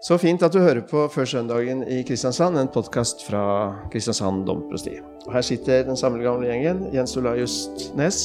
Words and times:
Så 0.00 0.16
fint 0.20 0.40
at 0.42 0.52
du 0.54 0.60
hører 0.64 0.80
på 0.88 1.02
Før 1.12 1.26
søndagen 1.28 1.82
i 1.84 2.00
Kristiansand, 2.08 2.56
en 2.58 2.70
podkast 2.72 3.20
fra 3.26 3.42
Kristiansand 3.92 4.46
domprosti. 4.48 4.94
Og 5.26 5.34
her 5.36 5.44
sitter 5.44 5.82
den 5.84 5.96
samme 6.00 6.22
gamle 6.24 6.48
gjengen. 6.48 6.86
Jens 6.94 7.16
Olajus 7.20 7.56
Nes. 7.98 8.20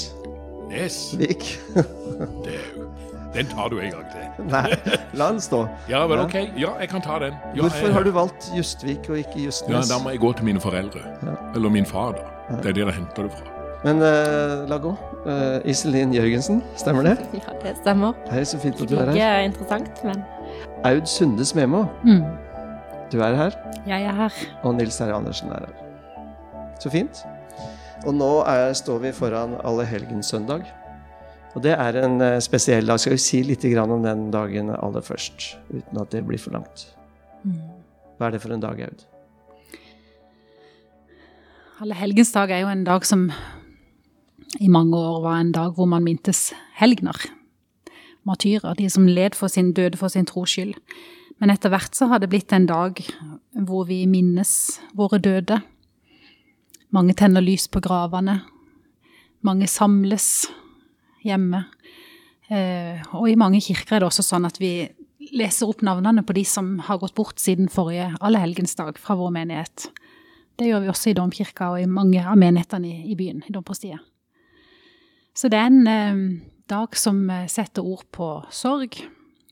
Nes. 0.72 1.00
Vik. 1.20 1.44
Den 3.36 3.50
tar 3.52 3.68
du 3.74 3.82
en 3.84 3.92
gang 3.92 4.06
til. 4.14 4.46
Nei, 4.54 4.70
la 5.20 5.28
den 5.34 5.42
stå. 5.44 5.66
Ja, 5.92 6.06
men 6.08 6.22
ok. 6.24 6.38
Ja, 6.56 6.72
jeg 6.80 6.88
kan 6.94 7.04
ta 7.04 7.18
den. 7.26 7.36
Ja, 7.52 7.66
Hvorfor 7.66 7.90
jeg- 7.90 7.94
har 7.98 8.08
du 8.08 8.12
valgt 8.16 8.48
Justvik 8.56 9.10
og 9.12 9.20
ikke 9.20 9.44
Justnes? 9.50 9.76
Ja, 9.76 9.82
Da 9.92 10.00
må 10.04 10.14
jeg 10.16 10.22
gå 10.24 10.32
til 10.40 10.48
mine 10.48 10.64
foreldre. 10.64 11.04
Eller 11.56 11.70
min 11.76 11.86
far, 11.86 12.16
da. 12.16 12.56
Det 12.62 12.72
er 12.72 12.78
det 12.80 12.86
jeg 12.86 12.96
henter 13.02 13.28
det 13.28 13.32
fra. 13.36 13.52
Men 13.86 14.00
uh, 14.02 14.64
la 14.72 14.78
gå. 14.82 14.96
Uh, 15.26 15.60
Iselin 15.70 16.14
Jørgensen, 16.16 16.64
stemmer 16.80 17.04
det? 17.04 17.18
Ja, 17.44 17.52
det 17.62 17.76
stemmer. 17.84 18.16
Hei, 18.32 18.46
så 18.48 18.58
fint 18.64 18.80
at 18.82 18.90
du 18.90 18.96
er 18.96 19.12
Ikke 19.12 19.44
interessant, 19.52 20.00
men 20.08 20.24
Aud 20.86 21.08
Sunde 21.10 21.46
Smemo, 21.46 21.88
mm. 22.06 22.22
du 23.10 23.22
er 23.26 23.34
her. 23.34 23.56
jeg 23.88 24.04
er 24.06 24.14
her. 24.14 24.34
Og 24.64 24.76
Nils 24.76 24.98
Terje 25.00 25.16
Andersen 25.16 25.50
er 25.50 25.64
her. 25.66 25.78
Så 26.80 26.92
fint. 26.94 27.24
Og 28.06 28.14
nå 28.14 28.28
er, 28.46 28.74
står 28.78 29.00
vi 29.02 29.12
foran 29.18 29.56
Allehelgenssøndag. 29.66 30.68
Og 31.56 31.64
det 31.64 31.72
er 31.74 31.98
en 32.04 32.22
eh, 32.22 32.38
spesiell 32.38 32.86
dag. 32.86 33.02
Skal 33.02 33.16
vi 33.16 33.24
si 33.24 33.42
litt 33.48 33.66
om 33.82 34.04
den 34.04 34.30
dagen 34.30 34.70
aller 34.70 35.02
først? 35.02 35.56
Uten 35.74 36.02
at 36.04 36.12
det 36.14 36.22
blir 36.28 36.38
for 36.38 36.54
langt. 36.54 36.86
Mm. 37.42 37.58
Hva 38.20 38.28
er 38.28 38.36
det 38.36 38.42
for 38.44 38.54
en 38.54 38.62
dag, 38.62 38.82
Aud? 38.86 39.08
Allehelgensdag 41.82 42.52
er 42.52 42.62
jo 42.62 42.70
en 42.70 42.86
dag 42.86 43.10
som 43.10 43.32
i 44.62 44.70
mange 44.70 44.94
år 44.94 45.24
var 45.26 45.42
en 45.42 45.52
dag 45.52 45.74
hvor 45.74 45.90
man 45.90 46.06
mintes 46.06 46.52
helgener. 46.78 47.18
Martyrer, 48.26 48.74
de 48.78 48.90
som 48.90 49.06
led 49.08 49.38
for 49.38 49.52
sin 49.52 49.72
døde 49.78 50.00
for 50.00 50.10
sin 50.10 50.26
tros 50.26 50.56
skyld. 50.56 50.74
Men 51.42 51.52
etter 51.52 51.72
hvert 51.72 51.96
så 51.96 52.08
har 52.10 52.22
det 52.22 52.32
blitt 52.32 52.54
en 52.56 52.68
dag 52.70 53.00
hvor 53.68 53.88
vi 53.90 54.06
minnes 54.10 54.52
våre 54.98 55.20
døde. 55.20 55.60
Mange 56.96 57.16
tenner 57.18 57.44
lys 57.44 57.68
på 57.68 57.82
gravene. 57.84 58.40
Mange 59.46 59.68
samles 59.70 60.48
hjemme. 61.26 61.66
Eh, 62.48 63.02
og 63.18 63.28
i 63.30 63.38
mange 63.40 63.62
kirker 63.62 63.98
er 63.98 64.04
det 64.04 64.10
også 64.10 64.26
sånn 64.26 64.48
at 64.48 64.60
vi 64.62 64.88
leser 65.36 65.70
opp 65.70 65.82
navnene 65.86 66.24
på 66.26 66.36
de 66.38 66.46
som 66.48 66.76
har 66.86 67.00
gått 67.02 67.16
bort 67.18 67.42
siden 67.42 67.70
forrige 67.74 68.12
allehelgensdag 68.24 69.00
fra 69.02 69.18
vår 69.18 69.34
menighet. 69.36 69.90
Det 70.56 70.70
gjør 70.70 70.86
vi 70.86 70.92
også 70.94 71.12
i 71.12 71.18
domkirka 71.18 71.74
og 71.74 71.82
i 71.82 71.90
mange 71.90 72.22
av 72.24 72.38
menighetene 72.40 72.88
i, 72.88 73.00
i 73.12 73.18
byen, 73.18 73.42
i 73.44 73.54
domprostiet. 73.54 74.00
Så 75.36 75.50
det 75.52 75.60
er 75.60 75.72
en 75.72 75.88
eh, 75.92 76.22
dag 76.72 76.96
som 76.98 77.24
eh, 77.30 77.48
setter 77.52 77.86
ord 77.86 78.06
på 78.16 78.30
sorg, 78.54 78.98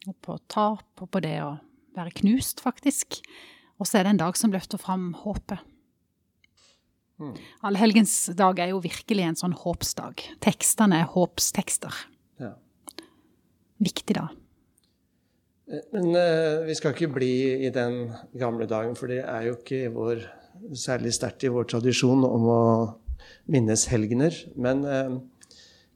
og 0.07 0.15
på 0.25 0.37
tap, 0.51 0.87
og 0.99 1.09
på 1.11 1.21
det 1.23 1.37
å 1.43 1.55
være 1.95 2.15
knust, 2.19 2.63
faktisk. 2.63 3.21
Og 3.79 3.87
så 3.87 3.99
er 3.99 4.05
det 4.05 4.15
en 4.15 4.23
dag 4.25 4.37
som 4.39 4.53
løfter 4.53 4.81
fram 4.81 5.11
håpet. 5.21 5.61
Mm. 7.21 7.35
Allhelgens 7.69 8.15
dag 8.35 8.59
er 8.59 8.73
jo 8.73 8.81
virkelig 8.83 9.27
en 9.27 9.39
sånn 9.39 9.55
håpsdag. 9.55 10.23
Tekstene 10.43 11.03
er 11.03 11.11
håpstekster. 11.13 11.99
Ja. 12.41 12.55
Viktig 13.83 14.17
da. 14.17 14.27
Eh, 15.69 15.85
Men 15.93 16.09
uh, 16.17 16.65
vi 16.67 16.75
skal 16.79 16.95
ikke 16.95 17.13
bli 17.15 17.33
i 17.67 17.71
den 17.73 18.09
gamle 18.39 18.67
dagen, 18.69 18.97
for 18.99 19.11
det 19.11 19.21
er 19.23 19.47
jo 19.47 19.59
ikke 19.59 19.93
vår, 19.93 20.25
særlig 20.77 21.13
sterkt 21.15 21.45
i 21.45 21.53
vår 21.53 21.69
tradisjon 21.75 22.25
om 22.27 22.49
å 22.49 22.63
minnes 23.51 23.87
helgener. 23.91 24.35
Men 24.55 24.83
eh, 24.87 25.15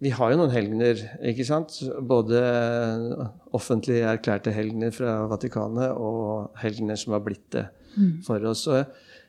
vi 0.03 0.11
har 0.13 0.31
jo 0.31 0.37
noen 0.37 0.53
helgener, 0.53 0.99
ikke 1.25 1.45
sant? 1.47 1.79
Både 2.05 2.39
offentlig 3.57 4.03
erklærte 4.05 4.53
helgener 4.53 4.93
fra 4.93 5.23
Vatikanet 5.31 5.95
og 5.97 6.57
helgener 6.61 6.99
som 6.99 7.15
har 7.15 7.23
blitt 7.25 7.47
det 7.55 7.65
for 8.27 8.43
oss. 8.45 8.67
Og 8.69 8.83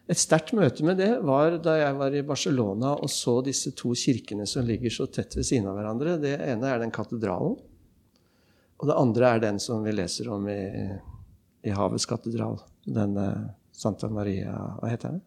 et 0.08 0.20
sterkt 0.20 0.52
møte 0.56 0.84
med 0.84 1.00
det 1.00 1.10
var 1.24 1.56
da 1.64 1.78
jeg 1.80 1.96
var 1.98 2.14
i 2.16 2.24
Barcelona 2.26 2.94
og 2.96 3.10
så 3.12 3.38
disse 3.44 3.72
to 3.76 3.94
kirkene 3.96 4.46
som 4.48 4.66
ligger 4.68 4.92
så 4.92 5.08
tett 5.12 5.36
ved 5.36 5.48
siden 5.48 5.70
av 5.70 5.78
hverandre. 5.78 6.18
Det 6.20 6.36
ene 6.36 6.68
er 6.68 6.82
den 6.84 6.92
katedralen. 6.92 7.56
Og 8.78 8.86
det 8.88 8.98
andre 9.00 9.32
er 9.32 9.42
den 9.42 9.58
som 9.62 9.82
vi 9.84 9.96
leser 9.96 10.28
om 10.30 10.44
i, 10.52 10.60
i 11.66 11.74
Havets 11.74 12.06
katedral. 12.08 12.60
Den 12.86 13.16
eh, 13.20 13.48
Santa 13.74 14.08
Maria 14.12 14.52
Hva 14.78 14.92
heter 14.92 15.16
den? 15.16 15.24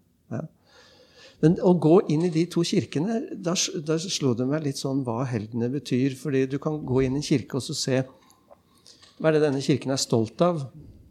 Men 1.41 1.57
å 1.65 1.73
gå 1.81 1.95
inn 2.13 2.27
i 2.27 2.33
de 2.33 2.45
to 2.53 2.63
kirkene, 2.67 3.19
da, 3.33 3.55
da 3.85 3.97
slo 4.01 4.35
det 4.37 4.45
meg 4.49 4.65
litt 4.65 4.81
sånn 4.81 5.01
hva 5.05 5.23
helgene 5.29 5.71
betyr. 5.73 6.13
Fordi 6.19 6.45
du 6.49 6.59
kan 6.61 6.79
gå 6.85 7.05
inn 7.05 7.17
i 7.17 7.21
en 7.21 7.25
kirke 7.25 7.57
og 7.57 7.65
så 7.65 7.77
se 7.77 8.01
hva 8.01 9.29
er 9.29 9.37
det 9.37 9.45
denne 9.45 9.61
kirken 9.61 9.93
er 9.93 10.01
stolt 10.01 10.41
av 10.45 10.63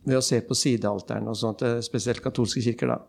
ved 0.07 0.19
å 0.19 0.25
se 0.25 0.41
på 0.43 0.57
sidealterne 0.57 1.31
og 1.31 1.39
sånt, 1.39 1.63
eh, 1.63 1.83
spesielt 1.85 2.23
katolske 2.25 2.63
kirker, 2.65 2.95
da. 2.95 3.01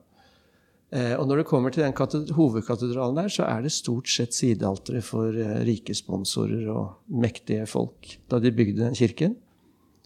Eh, 0.91 1.13
og 1.15 1.23
når 1.29 1.39
du 1.39 1.47
kommer 1.47 1.71
til 1.71 1.85
den 1.85 2.33
hovedkatedralen 2.35 3.15
der, 3.15 3.31
så 3.31 3.45
er 3.47 3.63
det 3.63 3.71
stort 3.71 4.09
sett 4.11 4.35
sidealtere 4.35 4.99
for 5.05 5.31
eh, 5.31 5.61
rike 5.63 5.95
sponsorer 5.95 6.67
og 6.67 7.05
mektige 7.07 7.63
folk 7.69 8.17
da 8.29 8.41
de 8.43 8.51
bygde 8.51 8.83
den 8.83 8.97
kirken. 8.97 9.37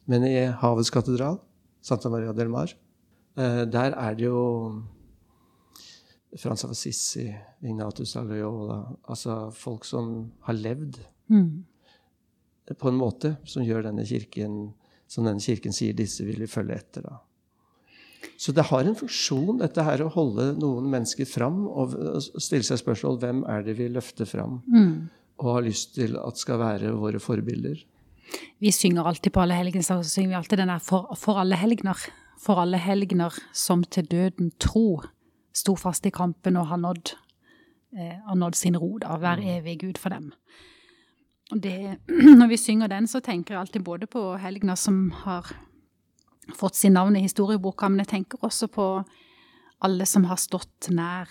Men 0.05 0.27
i 0.27 0.35
Havets 0.61 0.93
katedral, 0.93 1.39
Santa 1.81 2.11
Maria 2.13 2.35
del 2.37 2.53
Mar, 2.53 2.69
eh, 3.33 3.63
der 3.65 3.97
er 3.97 4.13
det 4.13 4.27
jo 4.27 4.83
Frans 6.37 6.65
av 6.65 6.71
Assisi, 6.71 7.29
Ignatius 7.63 8.15
av 8.19 8.27
Loyola 8.27 8.81
Altså 9.07 9.51
folk 9.55 9.85
som 9.85 10.31
har 10.47 10.53
levd 10.53 10.99
Mm. 11.29 11.63
på 12.77 12.87
en 12.87 12.97
måte 12.99 13.37
som 13.45 13.63
gjør 13.63 13.83
denne 13.87 14.03
kirken 14.05 14.73
Som 15.07 15.25
denne 15.25 15.39
kirken 15.41 15.73
sier 15.73 15.93
disse 15.93 16.25
vil 16.25 16.35
vi 16.39 16.45
følge 16.47 16.75
etter. 16.75 17.01
da. 17.01 17.19
Så 18.37 18.51
det 18.53 18.65
har 18.65 18.83
en 18.83 18.95
funksjon, 18.95 19.59
dette 19.59 19.83
her 19.83 20.01
å 20.01 20.09
holde 20.11 20.55
noen 20.59 20.89
mennesker 20.89 21.25
fram 21.29 21.67
og 21.67 21.93
stille 22.41 22.63
seg 22.65 22.79
spørsmål 22.81 23.19
hvem 23.21 23.43
er 23.47 23.61
det 23.63 23.75
vi 23.77 23.87
løfter 23.89 24.25
fram 24.25 24.61
Mm. 24.67 25.09
og 25.39 25.53
har 25.53 25.61
lyst 25.61 25.93
til 25.95 26.17
at 26.17 26.37
skal 26.37 26.57
være 26.57 26.91
våre 26.97 27.19
forbilder. 27.19 27.83
Vi 28.59 28.71
synger 28.71 29.05
alltid 29.05 29.31
på 29.31 29.41
alle 29.41 29.53
helgene, 29.53 29.83
så 29.83 30.01
synger 30.03 30.29
vi 30.29 30.35
alltid 30.35 30.57
den 30.57 30.67
der 30.73 30.79
for, 30.79 31.13
for 31.15 31.37
alle 31.39 31.55
helgener. 31.55 31.97
For 32.39 32.55
alle 32.59 32.77
helgener 32.77 33.31
som 33.53 33.83
til 33.83 34.03
døden 34.05 34.51
tro 34.59 35.01
sto 35.55 35.75
fast 35.79 36.05
i 36.05 36.13
kampen 36.13 36.57
og 36.59 36.69
har 36.71 36.81
nådd, 36.81 37.13
eh, 37.97 38.17
har 38.27 38.39
nådd 38.39 38.57
sin 38.59 38.77
ro, 38.77 38.97
da. 38.99 39.17
Vær 39.21 39.39
evig 39.39 39.79
Gud 39.81 40.01
for 40.01 40.13
dem. 40.13 40.31
Og 41.53 41.61
det, 41.63 41.99
når 42.39 42.49
vi 42.51 42.57
synger 42.57 42.91
den, 42.91 43.07
så 43.07 43.21
tenker 43.23 43.55
jeg 43.55 43.61
alltid 43.61 43.85
både 43.85 44.07
på 44.07 44.35
helgena 44.41 44.75
som 44.75 45.11
har 45.23 45.53
fått 46.53 46.75
sin 46.75 46.93
navn 46.93 47.15
i 47.15 47.25
historieboka, 47.25 47.89
men 47.89 48.03
jeg 48.03 48.11
tenker 48.13 48.43
også 48.45 48.69
på 48.69 48.87
alle 49.85 50.05
som 50.05 50.27
har 50.29 50.39
stått 50.41 50.89
nær 50.93 51.29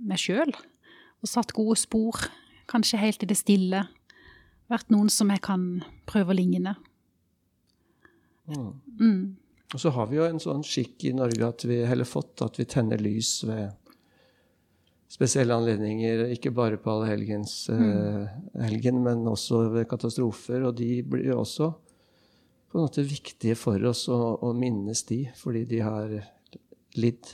meg 0.00 0.20
sjøl 0.20 0.52
og 1.20 1.28
satt 1.28 1.52
gode 1.52 1.76
spor, 1.78 2.16
kanskje 2.70 3.00
helt 3.00 3.22
i 3.22 3.28
det 3.28 3.36
stille 3.38 3.84
vært 4.70 4.92
noen 4.92 5.10
som 5.12 5.30
jeg 5.32 5.42
kan 5.44 5.82
prøve 6.08 6.32
å 6.32 6.38
ligne. 6.38 6.76
Mm. 8.50 9.36
Og 9.74 9.80
så 9.80 9.92
har 9.94 10.08
vi 10.10 10.18
jo 10.18 10.26
en 10.26 10.40
sånn 10.42 10.64
skikk 10.66 11.04
i 11.06 11.12
Norge 11.14 11.46
at 11.46 11.64
vi 11.68 11.78
heller 11.86 12.08
fått 12.08 12.42
at 12.42 12.58
vi 12.58 12.66
tenner 12.66 12.98
lys 12.98 13.44
ved 13.46 13.70
spesielle 15.10 15.54
anledninger. 15.54 16.24
Ikke 16.34 16.52
bare 16.54 16.78
på 16.80 16.90
allehelgens 16.92 17.54
eh, 17.74 18.24
helgen, 18.64 19.02
men 19.04 19.22
også 19.30 19.68
ved 19.76 19.86
katastrofer. 19.90 20.66
Og 20.66 20.74
de 20.78 20.90
blir 21.06 21.30
jo 21.30 21.38
også 21.44 21.70
på 22.70 22.78
en 22.78 22.86
måte 22.86 23.06
viktige 23.06 23.56
for 23.58 23.82
oss 23.90 24.04
å, 24.10 24.18
å 24.42 24.52
minnes 24.54 25.02
de, 25.08 25.24
fordi 25.38 25.64
de 25.70 25.80
har 25.82 26.18
lidd 26.98 27.30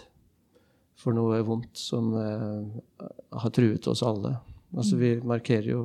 for 0.97 1.17
noe 1.17 1.43
vondt 1.45 1.77
som 1.81 2.13
eh, 2.21 3.09
har 3.37 3.53
truet 3.57 3.89
oss 3.93 4.05
alle. 4.05 4.37
Altså 4.77 4.97
Vi 5.01 5.15
markerer 5.25 5.73
jo 5.73 5.85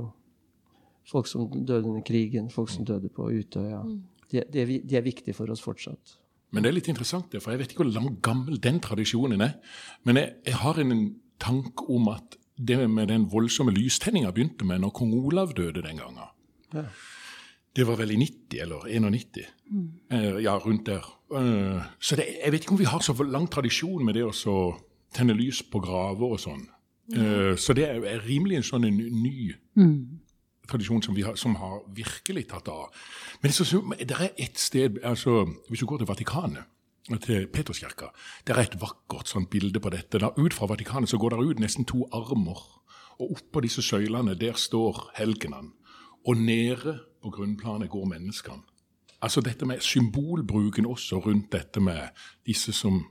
folk 1.08 1.28
som 1.28 1.48
døde 1.52 1.88
under 1.88 2.04
krigen, 2.08 2.52
folk 2.52 2.72
som 2.72 2.88
døde 2.88 3.12
på 3.12 3.28
Utøya. 3.32 3.84
De, 4.32 4.44
de, 4.48 4.64
er, 4.64 4.74
de 4.88 5.00
er 5.00 5.06
viktige 5.06 5.36
for 5.36 5.52
oss 5.52 5.64
fortsatt. 5.64 6.18
Men 6.52 6.64
det 6.64 6.72
er 6.72 6.76
litt 6.76 6.92
interessant, 6.92 7.32
det, 7.32 7.42
for 7.44 7.54
jeg 7.54 7.62
vet 7.62 7.74
ikke 7.74 7.86
hvor 7.88 8.12
gammel 8.24 8.60
den 8.62 8.82
tradisjonen 8.84 9.42
er. 9.42 9.58
Men 10.04 10.20
jeg, 10.20 10.34
jeg 10.52 10.60
har 10.62 10.80
en 10.84 10.94
tanke 11.42 11.88
om 11.90 12.10
at 12.12 12.38
det 12.62 12.78
med 12.90 13.08
den 13.10 13.26
voldsomme 13.32 13.74
lystenninga 13.74 14.32
begynte 14.36 14.68
med 14.68 14.84
når 14.84 14.94
kong 14.94 15.14
Olav 15.18 15.56
døde 15.58 15.82
den 15.82 15.98
gangen. 15.98 16.28
Ja. 16.74 16.86
Det 17.76 17.88
var 17.88 17.96
vel 17.96 18.12
i 18.12 18.20
90 18.20 18.60
eller 18.62 18.88
91. 18.88 19.40
Eh, 20.12 20.44
ja, 20.44 20.58
rundt 20.58 20.86
der. 20.86 21.08
Eh, 21.32 21.82
så 22.00 22.16
det, 22.20 22.26
jeg 22.44 22.52
vet 22.52 22.66
ikke 22.66 22.76
om 22.76 22.80
vi 22.80 22.90
har 22.92 23.00
så 23.00 23.16
lang 23.24 23.48
tradisjon 23.52 24.06
med 24.06 24.20
det 24.20 24.26
å 24.28 24.36
så 24.36 24.56
tenne 25.16 25.36
lys 25.36 25.64
på 25.64 25.80
graver 25.84 26.36
og 26.36 26.42
sånn. 26.44 26.66
Eh, 27.16 27.56
så 27.60 27.74
det 27.76 27.88
er, 27.88 28.20
rimelig 28.28 28.60
en 28.60 28.68
sånn 28.68 28.88
en 28.88 29.00
ny 29.24 29.54
tradisjon 30.72 31.04
som, 31.06 31.16
vi 31.16 31.26
har, 31.28 31.36
som 31.40 31.56
har 31.60 31.82
virkelig 31.96 32.48
tatt 32.52 32.72
av. 32.72 32.90
Men 33.44 33.56
så, 33.56 33.66
det 34.00 34.16
er 34.18 34.32
ett 34.38 34.60
sted 34.60 35.02
altså, 35.04 35.46
Hvis 35.70 35.84
du 35.84 35.90
går 35.90 36.02
til 36.02 36.10
Vatikanet, 36.10 36.70
til 37.22 37.48
Peterskirka, 37.52 38.12
det 38.48 38.56
er 38.56 38.64
et 38.64 38.80
vakkert 38.82 39.30
sånn 39.30 39.50
bilde 39.52 39.82
på 39.84 39.92
dette. 39.92 40.22
Da, 40.22 40.32
ut 40.38 40.56
fra 40.56 40.70
Vatikanet 40.72 41.12
så 41.12 41.20
går 41.20 41.36
det 41.36 41.46
ut 41.50 41.64
nesten 41.64 41.88
to 41.90 42.06
armer. 42.16 42.62
Og 43.22 43.38
oppå 43.38 43.62
disse 43.66 43.84
søylene, 43.86 44.38
der 44.40 44.58
står 44.58 45.10
helgenene. 45.18 45.74
Og 46.26 46.38
nede 46.38 47.00
på 47.22 47.32
grunnplanet 47.34 47.90
går 47.90 48.06
menneskene. 48.06 48.62
Altså 49.22 49.42
dette 49.42 49.66
med 49.66 49.82
symbolbruken 49.86 50.86
også 50.86 51.20
rundt 51.22 51.52
dette 51.54 51.82
med 51.82 52.10
disse 52.46 52.74
som 52.74 53.04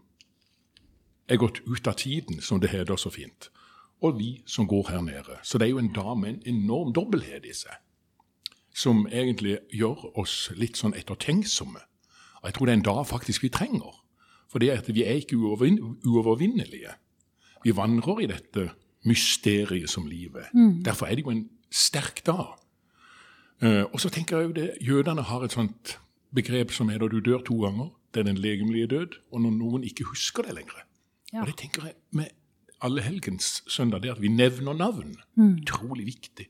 er 1.31 1.39
gått 1.39 1.61
ut 1.67 1.87
av 1.87 1.95
tiden, 1.95 2.41
som 2.43 2.61
det 2.61 2.73
heter 2.73 2.99
så 2.99 3.12
fint, 3.15 3.51
og 4.00 4.19
vi 4.19 4.43
som 4.47 4.69
går 4.69 4.91
her 4.91 5.00
nede. 5.05 5.38
Så 5.43 5.58
det 5.58 5.67
er 5.67 5.70
jo 5.70 5.79
en 5.79 5.93
dag 5.93 6.19
med 6.19 6.29
en 6.31 6.43
enorm 6.55 6.93
dobbelthet 6.93 7.44
i 7.44 7.55
seg, 7.55 7.76
som 8.75 9.06
egentlig 9.12 9.58
gjør 9.73 10.19
oss 10.19 10.50
litt 10.56 10.81
sånn 10.81 10.97
ettertenksomme. 10.97 11.82
Og 12.41 12.49
jeg 12.49 12.56
tror 12.56 12.67
det 12.67 12.73
er 12.73 12.81
en 12.81 12.88
dag 12.88 13.06
faktisk 13.06 13.44
vi 13.44 13.52
trenger, 13.52 13.97
for 14.50 14.58
det 14.58 14.70
er 14.70 14.81
at 14.82 14.88
vi 14.88 15.05
er 15.05 15.20
ikke 15.20 15.37
uovervin 15.37 15.79
uovervinnelige. 16.06 16.94
Vi 17.64 17.76
vandrer 17.76 18.25
i 18.25 18.31
dette 18.31 18.70
mysteriet 19.05 19.91
som 19.91 20.06
livet. 20.08 20.49
Derfor 20.85 21.06
er 21.06 21.17
det 21.17 21.25
jo 21.25 21.31
en 21.31 21.49
sterk 21.70 22.25
dag. 22.26 22.56
Uh, 23.61 23.85
og 23.93 24.00
så 24.00 24.08
tenker 24.08 24.38
jeg 24.38 24.49
jo 24.49 24.52
det, 24.56 24.70
Jødene 24.81 25.23
har 25.23 25.44
et 25.44 25.52
sånt 25.52 25.99
begrep 26.35 26.73
som 26.73 26.88
heter 26.88 27.08
'du 27.08 27.20
dør 27.20 27.43
to 27.44 27.55
ganger'. 27.61 27.93
Det 28.14 28.20
er 28.20 28.25
den 28.25 28.38
legemlige 28.38 28.87
død, 28.87 29.20
og 29.32 29.41
når 29.41 29.50
noen 29.50 29.85
ikke 29.85 30.05
husker 30.05 30.43
det 30.43 30.55
lenger. 30.55 30.73
Ja. 31.32 31.41
Og 31.41 31.47
det 31.47 31.56
tenker 31.56 31.85
jeg 31.85 31.94
med 32.11 32.26
alle 32.82 33.03
helgens 33.05 33.62
søndag, 33.69 34.03
det 34.03 34.11
at 34.15 34.21
vi 34.23 34.29
nevner 34.29 34.77
navn. 34.77 35.17
Utrolig 35.38 36.06
viktig. 36.06 36.49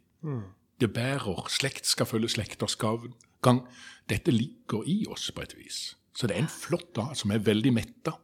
Det 0.81 0.93
bærer 0.95 1.49
slekt 1.53 1.87
skal 1.87 2.07
følge 2.07 2.29
slekters 2.29 2.77
gang. 2.77 3.61
Dette 4.09 4.31
ligger 4.31 4.85
i 4.87 5.05
oss 5.09 5.31
på 5.35 5.43
et 5.43 5.55
vis. 5.59 5.97
Så 6.15 6.27
det 6.27 6.37
er 6.37 6.43
en 6.45 6.51
flott 6.53 6.95
dag 6.97 7.17
som 7.17 7.31
er 7.31 7.39
veldig 7.39 7.73
metta. 7.73 8.17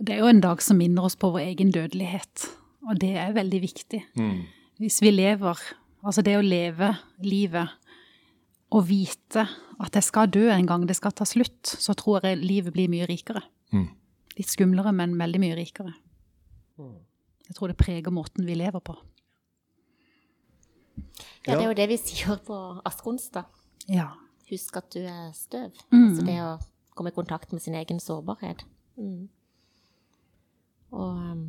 Og 0.00 0.06
Det 0.06 0.14
er 0.14 0.18
jo 0.22 0.30
en 0.32 0.40
dag 0.40 0.62
som 0.64 0.78
minner 0.80 1.04
oss 1.04 1.16
på 1.16 1.28
vår 1.30 1.42
egen 1.50 1.70
dødelighet, 1.70 2.46
og 2.88 2.96
det 3.00 3.16
er 3.20 3.34
veldig 3.36 3.60
viktig. 3.60 4.00
Hvis 4.80 5.02
vi 5.04 5.10
lever, 5.10 5.58
altså 6.02 6.22
det 6.24 6.38
å 6.38 6.44
leve 6.44 6.94
livet 7.20 7.68
og 8.72 8.86
vite 8.88 9.44
at 9.80 9.92
jeg 9.94 10.02
skal 10.06 10.30
dø 10.32 10.46
en 10.48 10.66
gang, 10.66 10.86
det 10.88 10.96
skal 10.96 11.12
ta 11.12 11.24
slutt, 11.28 11.66
så 11.66 11.92
tror 11.94 12.24
jeg 12.24 12.40
livet 12.40 12.72
blir 12.72 12.88
mye 12.88 13.04
rikere. 13.10 13.42
Litt 14.38 14.48
skumlere, 14.48 14.92
men 14.92 15.18
veldig 15.20 15.40
mye 15.40 15.56
rikere. 15.58 15.92
Jeg 17.48 17.56
tror 17.56 17.72
det 17.72 17.78
preger 17.80 18.14
måten 18.14 18.46
vi 18.46 18.54
lever 18.54 18.82
på. 18.84 18.96
Ja, 21.46 21.54
det 21.56 21.62
er 21.62 21.70
jo 21.70 21.78
det 21.78 21.88
vi 21.90 21.96
sier 22.00 22.40
på 22.46 22.56
askeonsdag. 22.86 23.48
Ja. 23.88 24.10
Husk 24.50 24.76
at 24.76 24.90
du 24.92 25.00
er 25.00 25.30
støv. 25.34 25.72
Mm. 25.90 26.04
Altså 26.04 26.26
det 26.26 26.36
å 26.44 26.50
komme 26.96 27.12
i 27.12 27.16
kontakt 27.16 27.54
med 27.54 27.62
sin 27.64 27.76
egen 27.78 28.00
sårbarhet. 28.02 28.64
Mm. 29.00 29.28
Og 30.90 31.16
um, 31.16 31.44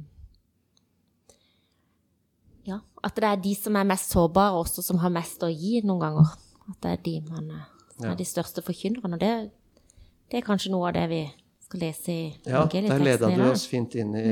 ja, 2.68 2.80
at 3.04 3.18
det 3.18 3.28
er 3.28 3.42
de 3.42 3.54
som 3.58 3.76
er 3.76 3.90
mest 3.90 4.14
sårbare 4.14 4.62
også, 4.62 4.86
som 4.86 5.02
har 5.02 5.14
mest 5.14 5.44
å 5.44 5.50
gi 5.50 5.82
noen 5.84 6.06
ganger. 6.06 6.36
At 6.70 6.78
det 6.86 6.92
er 6.92 7.04
de 7.08 7.16
man 7.28 7.50
er, 7.58 7.66
som 7.98 8.12
er 8.14 8.20
de 8.20 8.28
største 8.28 8.64
forkynnerne. 8.64 9.18
Og 9.18 9.22
det, 9.22 9.92
det 10.32 10.40
er 10.40 10.46
kanskje 10.46 10.72
noe 10.74 10.92
av 10.92 10.96
det 10.96 11.08
vi 11.12 11.24
skal 11.72 11.86
lese 11.86 12.12
i 12.12 12.24
Ja, 12.46 12.66
der 12.68 13.00
leda 13.00 13.30
du 13.32 13.46
oss 13.48 13.64
fint 13.70 13.96
inn 13.96 14.12
i 14.18 14.28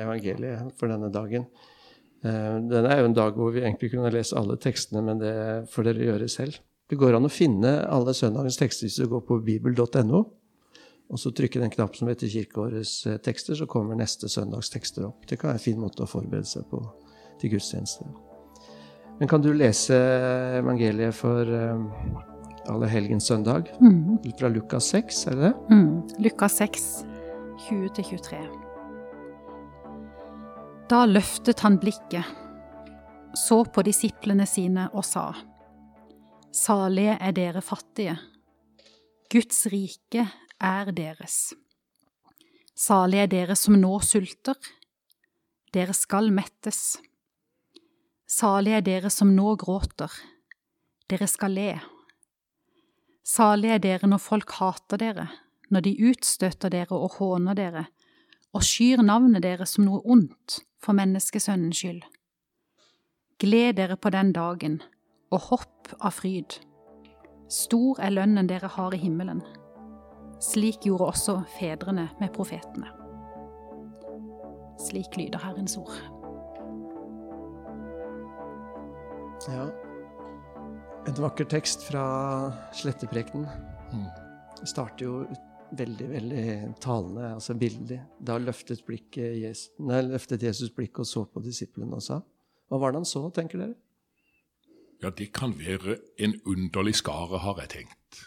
evangeliet 0.00 0.72
for 0.80 0.88
denne 0.88 1.10
dagen. 1.12 1.46
Eh, 2.24 2.56
Denne 2.70 2.88
er 2.88 3.02
jo 3.02 3.10
en 3.10 3.16
dag 3.16 3.36
hvor 3.36 3.52
vi 3.52 3.62
egentlig 3.62 3.92
kunne 3.92 4.12
lese 4.12 4.36
alle 4.38 4.56
tekstene, 4.60 5.02
men 5.04 5.20
det 5.20 5.34
får 5.72 5.90
dere 5.90 6.08
gjøre 6.08 6.28
selv. 6.32 6.60
Det 6.90 6.98
går 6.98 7.16
an 7.16 7.28
å 7.28 7.32
finne 7.32 7.74
alle 7.86 8.14
søndagens 8.16 8.58
tekster 8.58 8.88
hvis 8.88 8.98
du 9.02 9.10
går 9.12 9.26
på 9.28 9.40
bibel.no. 9.44 10.24
Og 11.10 11.18
så 11.18 11.32
trykke 11.34 11.58
den 11.58 11.72
knappen 11.74 11.98
som 11.98 12.08
heter 12.10 12.30
Kirkeårets 12.30 12.94
eh, 13.10 13.20
tekster, 13.22 13.58
så 13.58 13.68
kommer 13.68 13.98
neste 13.98 14.30
søndags 14.30 14.70
tekster 14.72 15.08
opp. 15.08 15.26
Det 15.28 15.40
kan 15.40 15.50
være 15.50 15.60
en 15.60 15.66
fin 15.68 15.80
måte 15.80 16.06
å 16.06 16.10
forberede 16.10 16.48
seg 16.48 16.68
på 16.70 16.80
til 17.40 17.56
gudstjeneste. 17.56 18.08
Men 19.20 19.28
kan 19.28 19.42
du 19.44 19.50
lese 19.52 19.96
evangeliet 20.60 21.12
for 21.12 21.44
eh, 22.70 22.74
alle 22.74 22.88
helgens 22.88 23.26
søndag? 23.26 23.70
Ut 24.24 24.38
fra 24.38 24.48
Lukas 24.48 24.90
6, 24.94 25.26
er 25.26 25.36
det 25.36 25.42
det? 25.50 25.54
Mm. 25.74 26.02
Lukas 26.24 26.56
6, 26.56 27.04
20-23. 27.68 28.40
Da 30.90 31.04
løftet 31.06 31.60
han 31.60 31.78
blikket, 31.78 32.26
så 33.34 33.64
på 33.64 33.82
disiplene 33.86 34.46
sine 34.46 34.88
og 34.94 35.04
sa, 35.06 35.30
Salige 36.50 37.14
er 37.20 37.32
dere 37.32 37.60
fattige, 37.62 38.16
Guds 39.30 39.66
rike 39.70 40.24
er 40.58 40.90
deres. 40.90 41.52
Salige 42.74 43.22
er 43.22 43.30
dere 43.30 43.54
som 43.54 43.76
nå 43.78 44.00
sulter, 44.02 44.58
dere 45.70 45.94
skal 45.94 46.32
mettes. 46.34 46.98
Salige 48.26 48.80
er 48.80 48.86
dere 48.88 49.14
som 49.14 49.30
nå 49.36 49.54
gråter, 49.62 50.10
dere 51.06 51.30
skal 51.30 51.54
le. 51.54 51.70
Salige 53.26 53.74
er 53.74 53.82
dere 53.84 54.08
når 54.08 54.22
folk 54.22 54.52
hater 54.58 55.00
dere, 55.00 55.26
når 55.70 55.84
de 55.86 55.96
utstøter 56.10 56.72
dere 56.72 56.96
og 56.96 57.18
håner 57.18 57.54
dere, 57.54 57.84
og 58.52 58.64
skyr 58.66 59.02
navnet 59.02 59.44
deres 59.44 59.76
som 59.76 59.86
noe 59.86 60.00
ondt 60.04 60.60
for 60.82 60.96
menneskesønnens 60.96 61.78
skyld. 61.78 62.02
Gled 63.40 63.76
dere 63.78 63.96
på 63.96 64.10
den 64.10 64.32
dagen, 64.36 64.80
og 65.30 65.46
hopp 65.50 65.92
av 66.00 66.16
fryd. 66.16 66.58
Stor 67.50 68.00
er 68.02 68.14
lønnen 68.14 68.48
dere 68.50 68.68
har 68.68 68.94
i 68.94 69.00
himmelen. 69.00 69.42
Slik 70.40 70.86
gjorde 70.86 71.10
også 71.12 71.36
fedrene 71.58 72.08
med 72.20 72.32
profetene. 72.34 72.88
Slik 74.80 75.16
lyder 75.18 75.42
Herrens 75.44 75.76
ord. 75.76 75.94
Ja. 79.48 79.68
En 81.10 81.24
vakker 81.24 81.48
tekst 81.50 81.80
fra 81.82 82.02
Sletteprekenen. 82.70 83.48
Det 84.60 84.68
starter 84.70 85.08
jo 85.08 85.14
veldig, 85.74 86.04
veldig 86.06 86.42
talende, 86.78 87.32
altså 87.34 87.56
bildelig. 87.58 87.96
Da 88.22 88.36
løftet, 88.38 88.84
Jesus, 89.18 89.72
nei, 89.82 90.04
løftet 90.06 90.44
Jesus 90.46 90.70
blikket 90.70 91.02
og 91.02 91.08
så 91.10 91.24
på 91.26 91.42
disiplene 91.42 91.98
og 91.98 92.04
sa 92.04 92.20
Hva 92.70 92.78
var 92.78 92.94
det 92.94 93.00
han 93.00 93.08
så, 93.10 93.24
tenker 93.34 93.58
dere? 93.58 93.74
Ja, 95.02 95.10
det 95.10 95.32
kan 95.34 95.56
være 95.58 95.96
en 96.22 96.36
underlig 96.46 96.94
skare, 97.00 97.42
har 97.42 97.58
jeg 97.64 97.72
tenkt. 97.74 98.22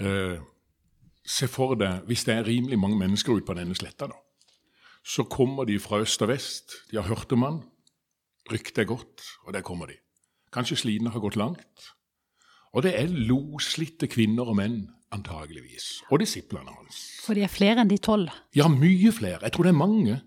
Eh, 0.00 0.40
se 1.28 1.50
for 1.52 1.76
deg, 1.76 2.08
hvis 2.08 2.24
det 2.24 2.38
er 2.38 2.48
rimelig 2.48 2.80
mange 2.80 2.96
mennesker 3.02 3.36
ute 3.36 3.50
på 3.50 3.58
denne 3.60 3.76
sletta, 3.76 4.08
da, 4.08 4.16
så 5.04 5.28
kommer 5.28 5.68
de 5.68 5.76
fra 5.76 6.00
øst 6.06 6.24
og 6.24 6.32
vest. 6.32 6.72
De 6.88 6.96
har 6.96 7.10
hørt 7.12 7.36
om 7.36 7.44
han. 7.44 7.62
Ryktet 8.48 8.86
er 8.86 8.90
godt, 8.96 9.28
og 9.44 9.52
der 9.52 9.60
kommer 9.60 9.92
de. 9.92 10.00
Kanskje 10.56 10.80
slidene 10.86 11.12
har 11.12 11.20
gått 11.20 11.36
langt. 11.36 11.92
Og 12.76 12.84
det 12.84 12.94
er 12.98 13.08
loslitte 13.08 14.08
kvinner 14.10 14.50
og 14.50 14.58
menn, 14.58 14.80
antageligvis. 15.14 16.02
Og 16.12 16.20
disiplene 16.20 16.72
hans. 16.74 16.98
For 17.24 17.36
de 17.36 17.44
er 17.46 17.52
flere 17.52 17.82
enn 17.82 17.90
de 17.90 18.00
tolv. 18.02 18.32
Ja, 18.56 18.68
mye 18.72 19.12
flere. 19.14 19.40
Jeg 19.42 19.54
tror 19.54 19.68
det 19.68 19.72
er 19.72 19.80
mange 19.80 20.18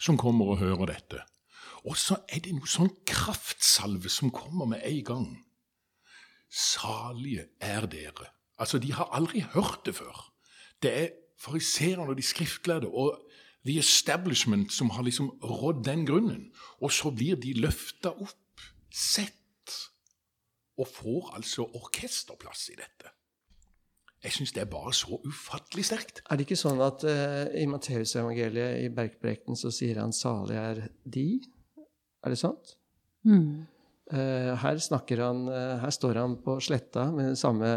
som 0.00 0.18
kommer 0.20 0.54
og 0.54 0.62
hører 0.62 0.94
dette. 0.94 1.22
Og 1.86 1.96
så 1.98 2.18
er 2.28 2.42
det 2.44 2.54
noe 2.56 2.68
sånn 2.68 2.90
kraftsalve 3.08 4.10
som 4.12 4.32
kommer 4.34 4.68
med 4.70 4.82
en 4.86 5.04
gang. 5.06 5.28
Salige 6.48 7.48
er 7.60 7.86
dere. 7.90 8.32
Altså, 8.58 8.80
de 8.82 8.92
har 8.92 9.10
aldri 9.14 9.44
hørt 9.54 9.84
det 9.86 9.94
før. 10.00 10.24
Det 10.82 10.92
er 10.92 11.08
fariserene 11.38 12.10
og 12.10 12.18
de 12.18 12.24
skriftlærde 12.26 12.88
og 12.88 13.20
the 13.66 13.78
establishment 13.78 14.72
som 14.72 14.90
har 14.90 15.04
liksom 15.06 15.30
rådd 15.42 15.84
den 15.86 16.06
grunnen. 16.06 16.48
Og 16.80 16.92
så 16.92 17.12
blir 17.14 17.38
de 17.40 17.54
løfta 17.60 18.14
opp, 18.14 18.62
sett, 18.90 19.34
og 20.78 20.88
får 20.88 21.32
altså 21.38 21.66
orkesterplass 21.78 22.68
i 22.72 22.76
dette. 22.78 23.12
Jeg 24.24 24.34
syns 24.34 24.52
det 24.54 24.64
er 24.64 24.70
bare 24.70 24.92
så 24.96 25.20
ufattelig 25.22 25.84
sterkt. 25.86 26.22
Er 26.26 26.38
det 26.38 26.48
ikke 26.48 26.58
sånn 26.58 26.80
at 26.82 27.04
uh, 27.06 27.46
i 27.54 27.66
Matteusevangeliet, 27.70 28.80
i 28.82 28.90
Bergprekenen, 28.94 29.58
så 29.58 29.70
sier 29.74 30.00
han 30.02 30.14
'salig 30.14 30.58
er 30.58 30.88
de'? 31.06 31.44
Er 32.26 32.34
det 32.34 32.40
sant? 32.40 32.74
Mm. 33.22 33.66
Uh, 34.10 34.54
her 34.58 34.78
snakker 34.82 35.20
han 35.20 35.42
uh, 35.52 35.78
Her 35.82 35.92
står 35.92 36.16
han 36.16 36.38
på 36.42 36.56
sletta 36.64 37.10
med 37.12 37.36
samme 37.38 37.68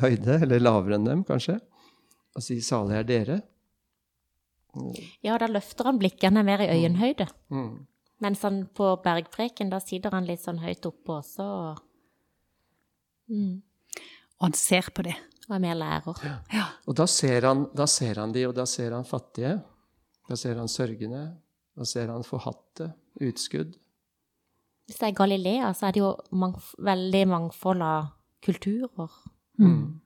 høyde, 0.00 0.40
eller 0.42 0.60
lavere 0.60 0.98
enn 0.98 1.08
dem, 1.08 1.24
kanskje, 1.24 1.56
og 2.36 2.44
sier 2.44 2.60
'salig 2.60 3.00
er 3.00 3.08
dere'. 3.08 3.40
Ja, 5.24 5.38
da 5.40 5.48
løfter 5.50 5.88
han 5.88 5.98
blikkene 5.98 6.44
er 6.44 6.46
mer 6.46 6.60
i 6.62 6.68
øyenhøyde. 6.70 7.26
Mm. 7.50 7.86
Mens 8.20 8.42
han 8.44 8.66
på 8.76 8.92
bergpreken, 9.02 9.70
da 9.72 9.80
sitter 9.80 10.12
han 10.14 10.28
litt 10.28 10.44
sånn 10.44 10.60
høyt 10.60 10.84
oppe 10.86 11.16
også, 11.16 11.46
og, 11.46 11.80
mm, 13.30 13.62
Og 14.40 14.46
han 14.48 14.52
ser 14.56 14.90
på 14.94 15.02
det. 15.06 15.14
og 15.48 15.56
er 15.56 15.60
mer 15.64 15.74
lærer. 15.74 16.20
Ja. 16.54 16.64
Og 16.86 16.94
da 16.96 17.06
ser, 17.10 17.42
han, 17.46 17.64
da 17.76 17.86
ser 17.86 18.20
han 18.20 18.32
de, 18.32 18.44
og 18.48 18.54
da 18.54 18.64
ser 18.66 18.92
han 18.94 19.04
fattige. 19.04 19.56
Da 20.28 20.36
ser 20.36 20.54
han 20.60 20.68
sørgende. 20.70 21.24
Da 21.76 21.84
ser 21.84 22.06
han 22.12 22.22
forhatte. 22.24 22.92
Utskudd. 23.20 23.74
Hvis 24.86 24.98
det 24.98 25.08
er 25.08 25.14
Galilea, 25.18 25.72
så 25.74 25.86
er 25.88 25.92
det 25.92 26.00
jo 26.04 26.12
mangf 26.32 26.72
veldig 26.78 27.24
mangfold 27.28 27.82
av 27.82 28.08
kulturer 28.42 29.10
Mm. 29.60 30.00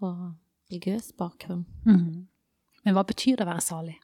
og 0.00 0.32
religiøs 0.70 1.12
bakgrunn. 1.18 1.66
Mm. 1.84 2.26
Men 2.84 2.94
hva 2.94 3.02
betyr 3.04 3.36
det 3.36 3.44
å 3.44 3.50
være 3.50 3.60
salig? 3.60 3.96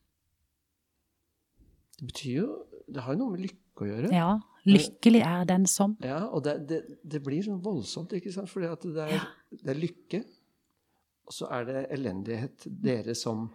Det 2.02 2.11
betyr 2.11 2.37
jo 2.40 2.47
Det 2.92 3.02
har 3.04 3.14
jo 3.14 3.23
noe 3.23 3.32
med 3.37 3.44
lykke 3.47 3.85
å 3.85 3.88
gjøre. 3.88 4.09
Ja, 4.12 4.30
lykkelig 4.68 5.23
er 5.25 5.44
den 5.49 5.66
som 5.71 5.94
Ja, 6.02 6.25
og 6.28 6.42
det, 6.44 6.56
det, 6.68 6.80
det 7.09 7.23
blir 7.25 7.44
sånn 7.47 7.62
voldsomt, 7.62 8.12
ikke 8.18 8.32
sant? 8.35 8.50
Fordi 8.50 8.68
at 8.68 8.82
det 8.85 9.06
er, 9.06 9.26
det 9.54 9.71
er 9.73 9.78
lykke. 9.78 10.23
og 11.30 11.37
så 11.38 11.49
er 11.56 11.68
det 11.71 11.85
elendighet. 11.94 12.66
Dere 12.66 13.14
som 13.16 13.47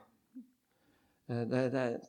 eh, 1.29 1.43
det, 1.51 1.61
er, 1.75 1.99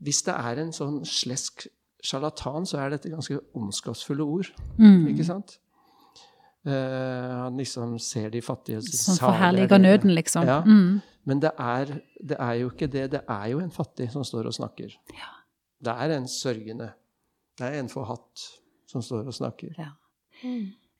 Hvis 0.00 0.22
det 0.28 0.38
er 0.38 0.62
en 0.62 0.72
sånn 0.72 1.02
slesk 1.04 1.66
sjarlatan, 2.06 2.66
så 2.68 2.80
er 2.80 2.94
dette 2.94 3.10
ganske 3.10 3.40
ondskapsfulle 3.58 4.24
ord. 4.24 4.52
Mm. 4.78 5.08
Ikke 5.12 5.26
sant? 5.26 5.58
Uh, 6.66 7.46
han 7.46 7.58
liksom 7.60 7.92
ser 8.02 8.32
de 8.34 8.40
fattige 8.42 8.80
Som 8.82 9.14
"Salig 9.14 9.20
er 9.20 9.22
forherliger 9.22 9.78
nøden, 9.78 10.14
liksom. 10.16 10.48
Ja. 10.48 10.62
Mm. 10.66 11.00
Men 11.26 11.42
det 11.42 11.52
er, 11.58 11.92
det 12.22 12.38
er 12.42 12.54
jo 12.62 12.70
ikke 12.72 12.88
det. 12.90 13.10
Det 13.12 13.20
er 13.22 13.46
jo 13.52 13.60
en 13.62 13.70
fattig 13.74 14.08
som 14.10 14.24
står 14.26 14.48
og 14.50 14.54
snakker. 14.54 14.94
Ja. 15.14 15.35
Det 15.84 15.92
er 15.92 16.16
en 16.16 16.28
sørgende. 16.28 16.90
Det 17.56 17.66
er 17.66 17.80
en 17.80 17.90
forhatt 17.92 18.44
som 18.88 19.02
står 19.02 19.28
og 19.28 19.34
snakker. 19.36 19.74
Ja. 19.78 19.92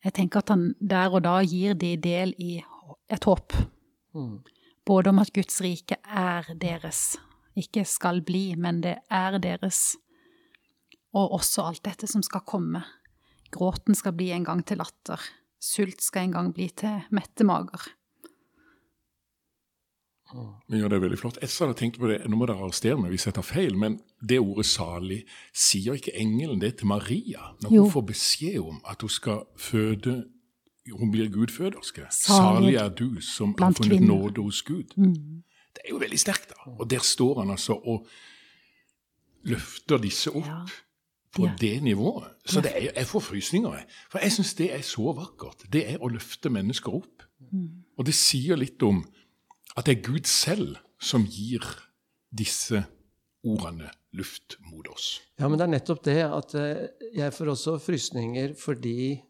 Jeg 0.04 0.14
tenker 0.14 0.42
at 0.42 0.52
han 0.52 0.68
der 0.80 1.12
og 1.12 1.24
da 1.26 1.38
gir 1.44 1.76
de 1.78 1.94
del 2.00 2.34
i 2.38 2.58
et 3.12 3.24
håp. 3.24 3.54
Mm. 4.16 4.38
Både 4.86 5.10
om 5.10 5.18
at 5.18 5.32
Guds 5.34 5.60
rike 5.64 5.98
er 6.04 6.46
deres. 6.60 7.16
Ikke 7.56 7.84
skal 7.88 8.22
bli, 8.22 8.54
men 8.54 8.82
det 8.84 8.98
er 9.10 9.38
deres. 9.42 9.96
Og 11.16 11.38
også 11.38 11.66
alt 11.70 11.84
dette 11.88 12.08
som 12.10 12.22
skal 12.22 12.44
komme. 12.46 12.84
Gråten 13.50 13.96
skal 13.96 14.14
bli 14.16 14.30
en 14.34 14.44
gang 14.44 14.62
til 14.66 14.80
latter. 14.82 15.20
Sult 15.62 16.02
skal 16.04 16.28
en 16.28 16.36
gang 16.36 16.52
bli 16.54 16.68
til 16.76 17.06
mette 17.16 17.46
mager. 17.46 17.88
Ja, 20.34 20.88
det 20.88 20.92
er 20.92 20.98
veldig 21.00 21.18
flott. 21.18 21.38
Jeg 21.40 21.48
hadde 21.58 21.74
tenkt 21.78 21.98
på 22.00 22.08
det, 22.10 22.18
Nå 22.28 22.36
må 22.36 22.46
dere 22.46 22.58
arrestere 22.58 22.96
meg 22.98 23.10
hvis 23.14 23.26
jeg 23.28 23.34
tar 23.34 23.42
feil, 23.46 23.76
men 23.78 24.00
det 24.20 24.40
ordet 24.40 24.66
'salig' 24.66 25.24
sier 25.54 25.94
ikke 25.94 26.16
engelen 26.18 26.60
det 26.60 26.76
til 26.78 26.86
Maria 26.86 27.52
når 27.62 27.72
Jo. 27.74 27.82
hun 27.82 27.90
får 27.92 28.06
beskjed 28.06 28.58
om 28.58 28.80
at 28.88 29.00
hun 29.00 29.08
skal 29.10 29.44
føde 29.56 30.24
Hun 30.92 31.10
blir 31.10 31.28
gudføderske. 31.28 32.06
Salig 32.10 32.38
Salig 32.38 32.74
er 32.76 32.88
du 32.88 33.20
som 33.20 33.54
har 33.58 33.72
funnet 33.72 34.02
nåde 34.06 34.42
hos 34.42 34.62
Gud. 34.62 34.84
Mm. 34.96 35.42
Det 35.74 35.82
er 35.84 35.88
jo 35.90 35.96
veldig 35.98 36.18
sterkt, 36.18 36.48
da. 36.48 36.70
Og 36.78 36.90
der 36.90 36.98
står 37.02 37.40
han 37.40 37.50
altså 37.50 37.72
og 37.72 38.06
løfter 39.44 39.98
disse 39.98 40.30
opp 40.30 40.46
Ja. 40.46 40.64
på 41.34 41.42
Ja. 41.46 41.52
det 41.60 41.82
nivået. 41.82 42.24
Så 42.46 42.60
det 42.60 42.72
er, 42.76 42.90
jeg 42.96 43.06
får 43.06 43.20
frysninger, 43.20 43.72
jeg. 43.74 43.84
For 44.10 44.18
jeg 44.18 44.32
syns 44.32 44.54
det 44.54 44.72
er 44.74 44.80
så 44.82 45.12
vakkert. 45.12 45.72
Det 45.72 45.90
er 45.90 45.98
å 45.98 46.08
løfte 46.08 46.50
mennesker 46.50 46.94
opp. 46.94 47.22
Og 47.98 48.06
det 48.06 48.14
sier 48.14 48.56
litt 48.56 48.82
om 48.82 49.04
at 49.76 49.86
det 49.88 49.96
er 49.96 50.04
Gud 50.06 50.28
selv 50.30 50.76
som 51.02 51.26
gir 51.28 51.64
disse 52.36 52.82
ordene 53.46 53.90
luft 54.16 54.56
mot 54.70 54.86
oss. 54.90 55.20
Ja, 55.38 55.48
men 55.48 55.60
det 55.60 55.66
er 55.66 55.74
nettopp 55.74 56.02
det 56.06 56.20
at 56.24 56.54
eh, 56.58 56.86
jeg 57.14 57.34
får 57.36 57.52
også 57.52 57.76
frysninger 57.82 58.54
fordi 58.58 59.22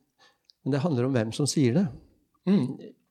Men 0.67 0.73
det 0.75 0.81
handler 0.83 1.07
om 1.07 1.12
hvem 1.15 1.33
som 1.35 1.47
sier 1.47 1.76
det. 1.76 1.87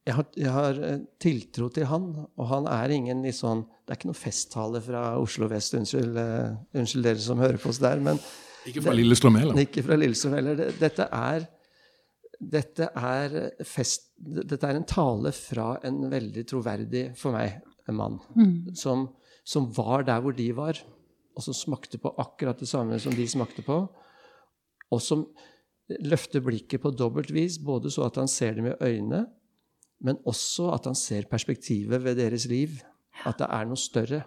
Jeg 0.05 0.13
har, 0.17 0.25
jeg 0.35 0.51
har 0.51 0.79
eh, 0.83 0.97
tiltro 1.23 1.69
til 1.71 1.87
han, 1.87 2.09
og 2.35 2.47
han 2.51 2.67
er 2.67 2.91
ingen 2.91 3.23
i 3.25 3.31
sånn 3.35 3.63
Det 3.85 3.93
er 3.93 3.99
ikke 3.99 4.09
noe 4.11 4.19
festtale 4.19 4.81
fra 4.83 5.03
Oslo 5.21 5.47
vest, 5.51 5.75
unnskyld, 5.77 6.17
eh, 6.19 6.55
unnskyld 6.75 7.07
dere 7.07 7.23
som 7.23 7.39
hører 7.39 7.59
på 7.61 7.71
oss 7.71 7.79
der, 7.83 7.99
men 8.03 8.19
Ikke 8.65 8.83
fra 8.83 8.95
Lillestrøm 8.95 9.35
heller. 9.39 9.59
ikke 9.61 9.83
fra 9.85 9.97
Lillestrøm 9.99 10.35
heller. 10.39 10.63
Dette 10.79 11.07
er 11.11 11.47
dette 12.39 12.89
er, 12.95 13.35
fest, 13.67 14.11
dette 14.17 14.67
er 14.67 14.79
en 14.79 14.87
tale 14.87 15.31
fra 15.35 15.75
en 15.87 16.05
veldig 16.11 16.45
troverdig, 16.49 17.05
for 17.19 17.35
meg, 17.35 17.61
en 17.87 17.97
mann. 17.99 18.19
Som, 18.77 19.09
som 19.45 19.69
var 19.75 20.05
der 20.07 20.23
hvor 20.23 20.35
de 20.35 20.49
var, 20.57 20.79
og 21.35 21.43
som 21.43 21.55
smakte 21.55 21.99
på 22.01 22.13
akkurat 22.21 22.59
det 22.59 22.69
samme 22.69 22.99
som 22.99 23.15
de 23.15 23.27
smakte 23.27 23.63
på. 23.65 23.81
Og 24.91 25.01
som 25.03 25.25
løfter 26.01 26.41
blikket 26.41 26.81
på 26.81 26.93
dobbelt 26.95 27.31
vis, 27.35 27.59
både 27.59 27.91
så 27.93 28.07
at 28.07 28.15
han 28.21 28.31
ser 28.31 28.55
dem 28.57 28.71
i 28.71 28.77
øynene, 28.79 29.25
men 30.05 30.19
også 30.27 30.71
at 30.75 30.87
han 30.89 30.95
ser 30.95 31.27
perspektivet 31.31 32.03
ved 32.03 32.17
deres 32.19 32.47
liv. 32.51 32.79
At 33.25 33.39
det 33.39 33.47
er 33.47 33.67
noe 33.67 33.79
større 33.79 34.25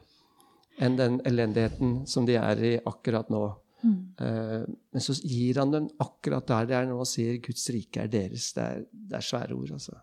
enn 0.81 0.97
den 0.97 1.19
elendigheten 1.27 2.07
som 2.07 2.27
de 2.27 2.39
er 2.39 2.61
i 2.65 2.77
akkurat 2.87 3.29
nå. 3.33 3.43
Eh, 3.87 4.65
men 4.67 5.05
så 5.05 5.15
gir 5.23 5.61
han 5.61 5.73
dem 5.75 5.89
akkurat 6.03 6.49
der 6.51 6.69
det 6.69 6.77
er 6.79 6.89
når 6.89 7.03
han 7.05 7.11
sier 7.11 7.41
Guds 7.43 7.69
rike 7.75 8.05
er 8.05 8.13
deres. 8.13 8.53
Det 8.57 8.65
er, 8.65 8.87
det 8.91 9.19
er 9.19 9.27
svære 9.27 9.55
ord, 9.57 9.75
altså. 9.79 9.99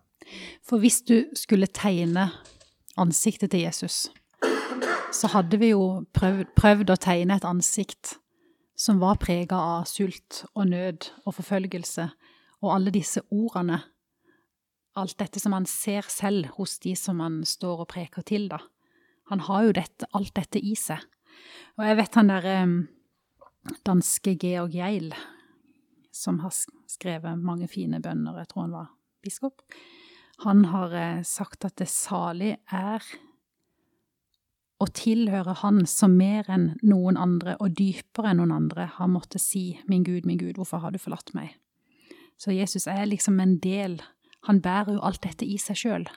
For 0.66 0.82
hvis 0.82 1.02
du 1.06 1.18
skulle 1.38 1.68
tegne 1.68 2.30
ansiktet 2.98 3.52
til 3.52 3.66
Jesus, 3.66 4.08
så 5.14 5.30
hadde 5.36 5.60
vi 5.62 5.74
jo 5.74 6.06
prøvd, 6.16 6.48
prøvd 6.58 6.94
å 6.94 7.02
tegne 7.02 7.38
et 7.38 7.48
ansikt 7.48 8.16
som 8.76 9.00
var 9.00 9.20
prega 9.22 9.56
av 9.56 9.86
sult 9.88 10.44
og 10.54 10.68
nød 10.72 11.10
og 11.24 11.38
forfølgelse, 11.38 12.10
og 12.64 12.74
alle 12.74 12.92
disse 12.92 13.22
ordene. 13.32 13.82
Alt 15.00 15.18
dette 15.20 15.40
som 15.40 15.54
han 15.56 15.68
ser 15.68 16.08
selv 16.12 16.56
hos 16.58 16.80
de 16.84 16.96
som 17.00 17.22
han 17.24 17.42
står 17.48 17.84
og 17.84 17.92
preker 17.92 18.26
til, 18.28 18.50
da. 18.52 18.60
Han 19.32 19.44
har 19.48 19.68
jo 19.68 19.76
dette, 19.76 20.08
alt 20.16 20.36
dette 20.36 20.60
i 20.60 20.76
seg. 20.80 21.02
Og 21.80 21.88
jeg 21.88 21.98
vet 22.00 22.20
han 22.20 22.32
derre 22.32 22.58
danske 23.86 24.36
Georg 24.42 24.76
Geil, 24.76 25.14
som 26.12 26.40
har 26.44 26.54
skrevet 26.90 27.42
mange 27.42 27.68
fine 27.72 28.00
bønner, 28.04 28.38
jeg 28.42 28.52
tror 28.52 28.68
han 28.68 28.76
var 28.76 28.92
biskop. 29.26 29.64
Han 30.44 30.66
har 30.72 30.94
eh, 30.94 31.24
sagt 31.24 31.66
at 31.66 31.78
det 31.80 31.88
salig 31.92 32.56
er 32.72 33.04
å 34.84 34.88
tilhøre 34.92 35.54
Han 35.62 35.86
som 35.88 36.18
mer 36.20 36.50
enn 36.52 36.74
noen 36.84 37.16
andre 37.16 37.54
og 37.64 37.78
dypere 37.80 38.34
enn 38.34 38.42
noen 38.42 38.52
andre 38.52 38.90
har 38.98 39.08
måttet 39.08 39.42
si, 39.42 39.78
min 39.88 40.04
Gud, 40.04 40.28
min 40.28 40.42
Gud, 40.42 40.58
hvorfor 40.60 40.84
har 40.84 40.92
du 40.92 41.00
forlatt 41.00 41.32
meg? 41.38 41.56
Så 42.36 42.52
Jesus 42.52 42.88
er 42.92 43.06
liksom 43.08 43.40
en 43.40 43.56
del, 43.64 44.02
han 44.50 44.60
bærer 44.62 44.98
jo 44.98 45.06
alt 45.08 45.24
dette 45.24 45.48
i 45.48 45.56
seg 45.62 45.80
sjøl. 45.80 46.10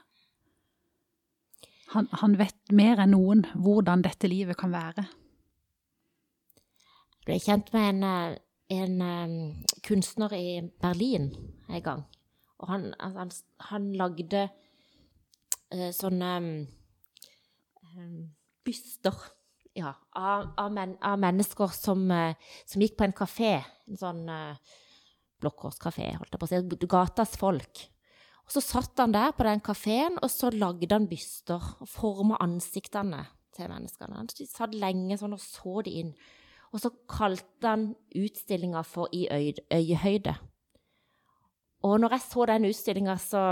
Han, 1.95 2.11
han 2.21 2.35
vet 2.37 2.75
mer 2.75 2.99
enn 3.01 3.15
noen 3.15 3.47
hvordan 3.55 4.03
dette 4.05 4.29
livet 4.29 4.59
kan 4.59 4.75
være. 4.75 5.07
Ble 7.29 7.37
kjent 7.45 7.69
med 7.75 7.91
en, 7.91 8.05
eh, 8.09 8.37
en 8.73 9.03
eh, 9.05 9.73
kunstner 9.85 10.33
i 10.33 10.63
Berlin 10.81 11.27
en 11.69 11.83
gang. 11.85 12.05
Og 12.57 12.71
han, 12.71 12.87
han, 12.99 13.33
han 13.69 13.89
lagde 14.01 14.47
eh, 15.69 15.91
sånne 15.93 16.31
byster 18.65 19.19
ja, 19.77 19.93
av, 20.17 20.47
av, 20.57 20.73
men, 20.73 20.95
av 21.05 21.21
mennesker 21.21 21.75
som, 21.77 22.07
som 22.65 22.83
gikk 22.85 22.97
på 22.97 23.05
en 23.05 23.17
kafé. 23.17 23.53
En 23.91 23.99
sånn 23.99 24.21
uh, 24.31 24.77
blåkårskafé, 25.43 26.13
holdt 26.19 26.35
jeg 26.35 26.41
på 26.41 26.49
å 26.49 26.51
si. 26.51 26.89
Gatas 26.91 27.37
folk. 27.41 27.85
Og 28.47 28.55
så 28.55 28.63
satt 28.65 29.03
han 29.03 29.15
der 29.17 29.35
på 29.37 29.47
den 29.47 29.63
kafeen, 29.65 30.19
og 30.23 30.31
så 30.33 30.53
lagde 30.55 30.93
han 30.95 31.09
byster 31.11 31.73
og 31.83 31.91
forma 31.91 32.39
ansiktene 32.45 33.25
til 33.57 33.71
menneskene. 33.73 34.21
Han 34.21 34.31
satt 34.31 34.77
lenge 34.79 35.19
sånn 35.21 35.37
og 35.37 35.43
så 35.43 35.83
de 35.87 35.99
inn. 36.05 36.15
Og 36.73 36.83
så 36.83 36.91
kalte 37.09 37.65
han 37.65 37.89
utstillinga 38.17 38.83
for 38.85 39.09
I 39.13 39.27
øyehøyde. 39.73 40.35
Og 41.87 42.01
når 42.01 42.17
jeg 42.17 42.25
så 42.27 42.47
den 42.51 42.67
utstillinga, 42.69 43.15
så, 43.23 43.45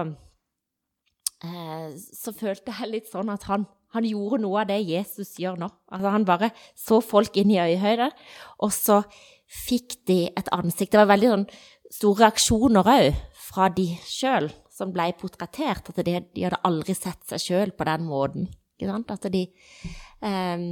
eh, 1.45 1.95
så 1.97 2.35
følte 2.35 2.75
jeg 2.75 2.91
litt 2.91 3.09
sånn 3.11 3.31
at 3.33 3.47
han, 3.49 3.67
han 3.95 4.05
gjorde 4.05 4.43
noe 4.43 4.65
av 4.65 4.69
det 4.69 4.81
Jesus 4.83 5.37
gjør 5.41 5.61
nå. 5.63 5.71
Altså 5.93 6.13
Han 6.13 6.27
bare 6.29 6.51
så 6.75 7.01
folk 7.01 7.37
inn 7.37 7.55
i 7.55 7.63
øyehøyde, 7.63 8.11
og 8.59 8.73
så 8.75 9.03
fikk 9.47 10.01
de 10.11 10.27
et 10.37 10.49
ansikt. 10.53 10.93
Det 10.93 11.01
var 11.01 11.13
veldig 11.15 11.33
sånn 11.33 11.49
store 11.97 12.27
reaksjoner 12.27 12.93
òg 12.97 13.19
fra 13.47 13.69
de 13.73 13.89
sjøl 14.03 14.51
som 14.73 14.93
ble 14.93 15.13
portrettert. 15.21 15.93
At 15.93 16.03
de, 16.05 16.19
de 16.35 16.47
hadde 16.47 16.63
aldri 16.67 16.97
sett 16.99 17.23
seg 17.31 17.43
sjøl 17.43 17.75
på 17.77 17.87
den 17.89 18.09
måten. 18.09 18.51
Ikke 18.77 18.91
sant? 18.91 19.15
At 19.15 19.29
de 19.33 19.47
ehm, 20.27 20.67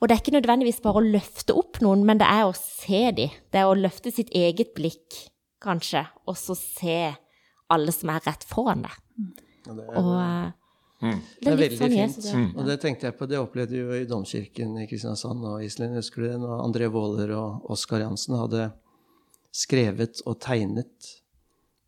Og 0.00 0.08
det 0.08 0.16
er 0.16 0.20
ikke 0.20 0.36
nødvendigvis 0.36 0.82
bare 0.84 1.00
å 1.00 1.06
løfte 1.06 1.54
opp 1.56 1.80
noen, 1.80 2.02
men 2.04 2.18
det 2.20 2.26
er 2.28 2.44
å 2.44 2.52
se 2.56 3.06
dem. 3.16 3.32
Det 3.52 3.62
er 3.62 3.70
å 3.70 3.78
løfte 3.78 4.12
sitt 4.12 4.28
eget 4.36 4.74
blikk, 4.76 5.16
kanskje, 5.64 6.04
og 6.28 6.36
så 6.36 6.56
se 6.58 6.98
alle 7.72 7.94
som 7.96 8.12
er 8.12 8.20
rett 8.28 8.44
foran 8.46 8.84
deg. 8.84 9.00
Og 9.66 9.74
det, 9.80 9.88
Og 9.96 10.12
eh, 10.20 10.52
Mm. 10.96 11.18
det 11.42 11.50
er 11.50 11.56
veldig 11.60 11.76
sånn 11.76 11.90
fint. 11.92 12.16
Jesus. 12.16 12.28
Og 12.56 12.64
det 12.64 12.78
tenkte 12.80 13.04
jeg 13.04 13.16
på, 13.18 13.26
det 13.28 13.36
opplevde 13.36 13.74
vi 13.76 13.82
jo 13.82 13.96
i 14.00 14.06
Domkirken 14.08 14.78
i 14.80 14.86
Kristiansand 14.88 15.44
og 15.44 15.64
Iselin, 15.64 15.92
husker 15.98 16.22
du 16.22 16.28
det? 16.30 16.38
Når 16.40 16.62
André 16.64 16.88
Waaler 16.88 17.34
og 17.36 17.66
Oskar 17.74 18.00
Jansen 18.00 18.38
hadde 18.38 18.70
skrevet 19.52 20.22
og 20.24 20.38
tegnet 20.40 21.10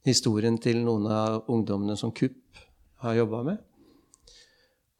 historien 0.04 0.58
til 0.60 0.82
noen 0.84 1.08
av 1.08 1.48
ungdommene 1.48 1.96
som 1.96 2.12
KUP 2.12 2.60
har 3.00 3.16
jobba 3.16 3.42
med. 3.48 3.64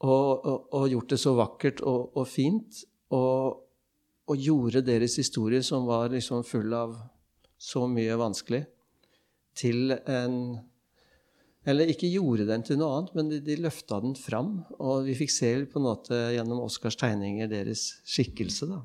Og, 0.01 0.45
og, 0.47 0.67
og 0.73 0.89
gjort 0.89 1.13
det 1.13 1.19
så 1.19 1.35
vakkert 1.37 1.81
og, 1.85 2.09
og 2.17 2.27
fint. 2.31 2.81
Og, 3.15 3.61
og 4.29 4.43
gjorde 4.43 4.85
deres 4.85 5.17
historie, 5.17 5.63
som 5.65 5.87
var 5.89 6.11
liksom 6.13 6.43
full 6.47 6.73
av 6.77 6.97
så 7.59 7.83
mye 7.91 8.17
vanskelig, 8.19 8.63
til 9.57 9.91
en 9.91 10.59
Eller 11.67 11.89
ikke 11.91 12.07
gjorde 12.07 12.45
den 12.47 12.63
til 12.63 12.77
noe 12.79 12.95
annet, 12.95 13.15
men 13.17 13.27
de, 13.29 13.37
de 13.43 13.57
løfta 13.59 13.97
den 14.01 14.13
fram. 14.15 14.61
Og 14.79 15.03
vi 15.05 15.13
fikk 15.19 15.33
se 15.33 15.49
på 15.69 15.77
en 15.77 15.85
måte 15.85 16.15
gjennom 16.33 16.61
Oscars 16.63 16.95
tegninger 16.97 17.49
deres 17.51 17.99
skikkelse. 18.07 18.69
da. 18.71 18.79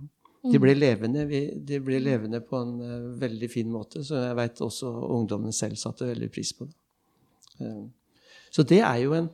De 0.53 0.61
ble 0.61 0.75
levende, 0.77 1.23
vi, 1.31 1.47
de 1.55 1.79
ble 1.81 2.01
levende 2.03 2.43
på 2.45 2.59
en 2.61 2.75
uh, 2.83 3.13
veldig 3.21 3.49
fin 3.49 3.71
måte, 3.73 4.03
så 4.05 4.19
jeg 4.27 4.37
veit 4.37 4.61
også 4.61 4.91
ungdommen 5.15 5.55
selv 5.57 5.79
satte 5.81 6.11
veldig 6.11 6.29
pris 6.35 6.51
på 6.59 6.67
det. 6.69 6.75
Uh, 7.63 7.87
så 8.53 8.67
det 8.69 8.83
er 8.85 8.99
jo 9.01 9.15
en 9.17 9.31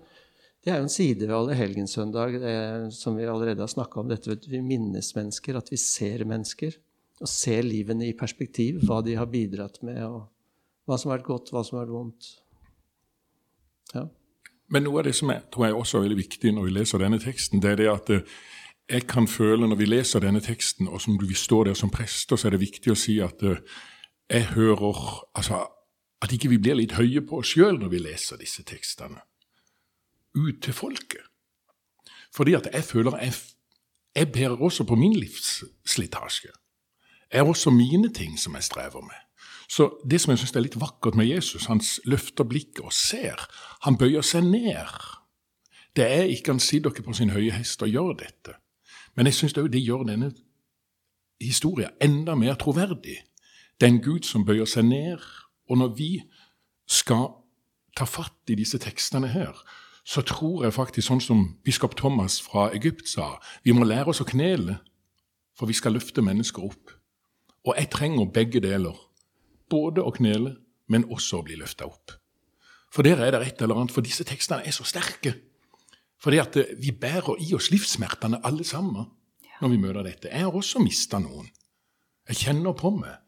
Det 0.60 0.72
er 0.72 0.80
jo 0.80 0.84
en 0.84 0.92
side 0.92 1.24
ved 1.24 1.36
Allehelgenssøndag 1.36 2.36
det, 2.42 2.54
som 2.92 3.16
vi 3.16 3.24
allerede 3.24 3.64
har 3.64 3.70
snakka 3.72 4.02
om. 4.02 4.08
dette, 4.08 4.32
at 4.36 4.48
Vi 4.48 4.60
minnes 4.60 5.14
mennesker, 5.16 5.56
at 5.56 5.70
vi 5.72 5.76
ser 5.76 6.24
mennesker. 6.24 6.76
Og 7.20 7.28
ser 7.28 7.62
livene 7.62 8.08
i 8.08 8.16
perspektiv. 8.16 8.80
Hva 8.84 9.00
de 9.04 9.16
har 9.16 9.26
bidratt 9.26 9.82
med, 9.82 10.02
og 10.04 10.28
hva 10.86 10.98
som 10.98 11.10
har 11.10 11.18
vært 11.18 11.26
godt, 11.26 11.52
hva 11.52 11.64
som 11.64 11.78
har 11.78 11.86
vært 11.86 11.96
vondt. 11.96 12.28
Ja. 13.94 14.06
Men 14.70 14.86
noe 14.86 15.00
av 15.00 15.08
det 15.08 15.16
som 15.18 15.32
jeg 15.32 15.42
tror 15.52 15.66
jeg 15.66 15.76
også 15.76 15.98
er 15.98 16.06
veldig 16.06 16.20
viktig 16.20 16.52
når 16.54 16.68
vi 16.68 16.74
leser 16.76 17.02
denne 17.02 17.18
teksten, 17.20 17.60
det 17.60 17.72
er 17.72 17.80
det 17.80 17.88
at 17.90 18.12
eh, 18.14 18.36
jeg 18.90 19.06
kan 19.10 19.26
føle 19.30 19.68
når 19.68 19.80
vi 19.80 19.88
leser 19.88 20.22
denne 20.22 20.42
teksten, 20.44 20.88
og 20.88 21.02
som 21.02 21.18
vi 21.18 21.34
står 21.34 21.70
der 21.70 21.78
som 21.78 21.90
prester, 21.90 22.38
så 22.38 22.48
er 22.48 22.56
det 22.56 22.62
viktig 22.64 22.92
å 22.92 22.98
si 22.98 23.18
at 23.24 23.42
eh, 23.46 23.62
jeg 24.30 24.52
hører 24.54 25.00
altså, 25.34 25.66
At 26.22 26.32
ikke 26.36 26.50
vi 26.52 26.58
blir 26.60 26.76
litt 26.76 26.92
høye 26.98 27.22
på 27.24 27.38
oss 27.40 27.54
sjøl 27.54 27.78
når 27.80 27.88
vi 27.94 27.98
leser 28.04 28.36
disse 28.36 28.60
tekstene. 28.68 29.22
Ut 30.34 30.62
til 30.62 30.72
folket. 30.72 31.24
Fordi 32.34 32.54
at 32.54 32.68
jeg 32.72 32.84
føler 32.84 33.18
jeg, 33.18 33.34
jeg 34.14 34.32
bærer 34.32 34.62
også 34.62 34.84
på 34.84 34.94
min 34.94 35.16
livsslitasje. 35.16 36.50
Jeg 37.32 37.40
har 37.40 37.48
også 37.48 37.70
mine 37.70 38.12
ting 38.12 38.38
som 38.38 38.54
jeg 38.54 38.62
strever 38.62 39.00
med. 39.00 39.20
Så 39.68 39.90
det 40.10 40.20
som 40.20 40.30
jeg 40.30 40.38
syns 40.38 40.56
er 40.56 40.64
litt 40.64 40.80
vakkert 40.80 41.14
med 41.14 41.28
Jesus, 41.30 41.68
han 41.70 41.80
løfter 42.04 42.44
blikket 42.44 42.82
og 42.82 42.92
ser. 42.92 43.38
Han 43.86 43.98
bøyer 43.98 44.24
seg 44.26 44.44
ned. 44.44 44.90
Det 45.96 46.06
er 46.06 46.30
ikke 46.30 46.56
han 46.56 46.62
sitter 46.62 46.90
ikke 46.90 47.06
på 47.06 47.14
sin 47.14 47.30
høye 47.30 47.54
hest 47.54 47.82
og 47.82 47.90
gjør 47.90 48.16
dette. 48.18 48.56
Men 49.14 49.26
jeg 49.26 49.34
syns 49.34 49.54
det 49.54 49.82
gjør 49.82 50.06
denne 50.08 50.32
historien 51.40 51.94
enda 52.02 52.34
mer 52.34 52.58
troverdig. 52.58 53.20
Det 53.80 53.86
er 53.86 53.92
en 53.94 54.02
Gud 54.02 54.26
som 54.26 54.44
bøyer 54.44 54.66
seg 54.66 54.84
ned. 54.90 55.22
Og 55.70 55.78
når 55.78 55.94
vi 55.94 56.10
skal 56.90 57.30
ta 57.96 58.04
fatt 58.04 58.50
i 58.50 58.58
disse 58.58 58.78
tekstene 58.78 59.30
her, 59.30 59.54
så 60.04 60.22
tror 60.26 60.64
jeg 60.64 60.74
faktisk 60.74 61.06
sånn 61.06 61.22
som 61.22 61.42
biskop 61.64 61.96
Thomas 61.98 62.40
fra 62.42 62.70
Egypt 62.76 63.08
sa, 63.08 63.34
vi 63.64 63.74
må 63.76 63.84
lære 63.84 64.12
oss 64.12 64.22
å 64.22 64.28
knele, 64.28 64.78
for 65.56 65.68
vi 65.68 65.76
skal 65.76 65.94
løfte 65.96 66.24
mennesker 66.24 66.64
opp. 66.64 66.94
Og 67.68 67.76
jeg 67.76 67.90
trenger 67.92 68.32
begge 68.32 68.62
deler. 68.64 68.96
Både 69.70 70.02
å 70.02 70.12
knele, 70.16 70.56
men 70.90 71.04
også 71.12 71.40
å 71.40 71.46
bli 71.46 71.58
løfta 71.60 71.86
opp. 71.86 72.16
For 72.90 73.06
der 73.06 73.20
er 73.22 73.36
det 73.36 73.44
et 73.46 73.62
eller 73.62 73.78
annet, 73.78 73.94
for 73.94 74.02
disse 74.02 74.24
tekstene 74.26 74.64
er 74.66 74.74
så 74.74 74.86
sterke. 74.88 75.36
Fordi 76.20 76.40
at 76.42 76.56
eh, 76.58 76.74
vi 76.80 76.92
bærer 76.92 77.38
i 77.40 77.52
oss 77.54 77.70
livssmertene 77.70 78.42
alle 78.44 78.66
sammen 78.66 79.06
når 79.60 79.72
vi 79.74 79.80
møter 79.80 80.06
dette. 80.06 80.32
Jeg 80.32 80.46
har 80.46 80.56
også 80.56 80.80
mista 80.82 81.20
noen. 81.20 81.46
Jeg 82.28 82.40
kjenner 82.46 82.74
på 82.76 82.90
meg. 82.96 83.20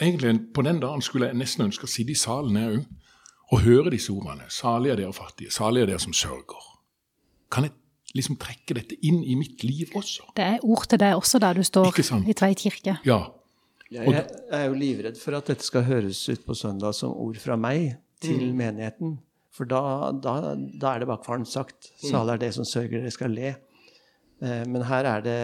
Egentlig 0.00 0.52
På 0.54 0.62
den 0.62 0.80
dagen 0.80 1.02
skulle 1.02 1.28
jeg 1.28 1.36
nesten 1.36 1.66
ønske 1.66 1.84
å 1.84 1.90
sitte 1.90 2.14
i 2.14 2.18
salen 2.18 2.56
her 2.56 2.78
òg 2.78 2.86
og 3.50 3.62
høre 3.64 3.92
disse 3.94 4.12
ordene. 4.14 4.46
Salige 4.52 4.94
er 4.94 5.02
dere 5.02 5.14
fattige, 5.16 5.50
salige 5.54 5.86
er 5.86 5.92
dere 5.92 6.02
som 6.02 6.14
sørger. 6.16 6.66
Kan 7.50 7.66
jeg 7.66 7.74
liksom 8.14 8.38
trekke 8.42 8.76
dette 8.78 8.98
inn 9.06 9.22
i 9.26 9.36
mitt 9.38 9.64
liv 9.66 9.90
også? 9.98 10.30
Det 10.36 10.46
er 10.46 10.66
ord 10.66 10.86
til 10.90 11.02
deg 11.02 11.18
også 11.18 11.40
der 11.42 11.58
du 11.58 11.66
står 11.66 11.90
i 11.90 12.36
Tveit 12.36 12.62
kirke. 12.62 12.98
Ja, 13.06 13.24
jeg 13.90 14.22
er 14.54 14.68
jo 14.68 14.76
livredd 14.78 15.18
for 15.18 15.34
at 15.34 15.50
dette 15.50 15.66
skal 15.66 15.82
høres 15.88 16.22
ut 16.30 16.44
på 16.46 16.54
søndag 16.54 16.94
som 16.94 17.10
ord 17.10 17.40
fra 17.42 17.56
meg 17.58 17.96
til 18.22 18.52
mm. 18.52 18.54
menigheten. 18.60 19.16
For 19.50 19.66
da, 19.66 20.12
da, 20.14 20.54
da, 20.54 20.92
er 20.92 21.02
det 21.02 21.18
kvalmt 21.24 21.50
sagt. 21.50 21.90
Mm. 21.98 22.06
Salig 22.12 22.36
er 22.36 22.42
det 22.44 22.52
som 22.54 22.68
sørger, 22.68 23.00
dere 23.02 23.10
skal 23.10 23.34
le. 23.34 23.50
Eh, 24.40 24.62
men 24.70 24.86
her 24.86 25.08
er 25.10 25.24
det 25.24 25.40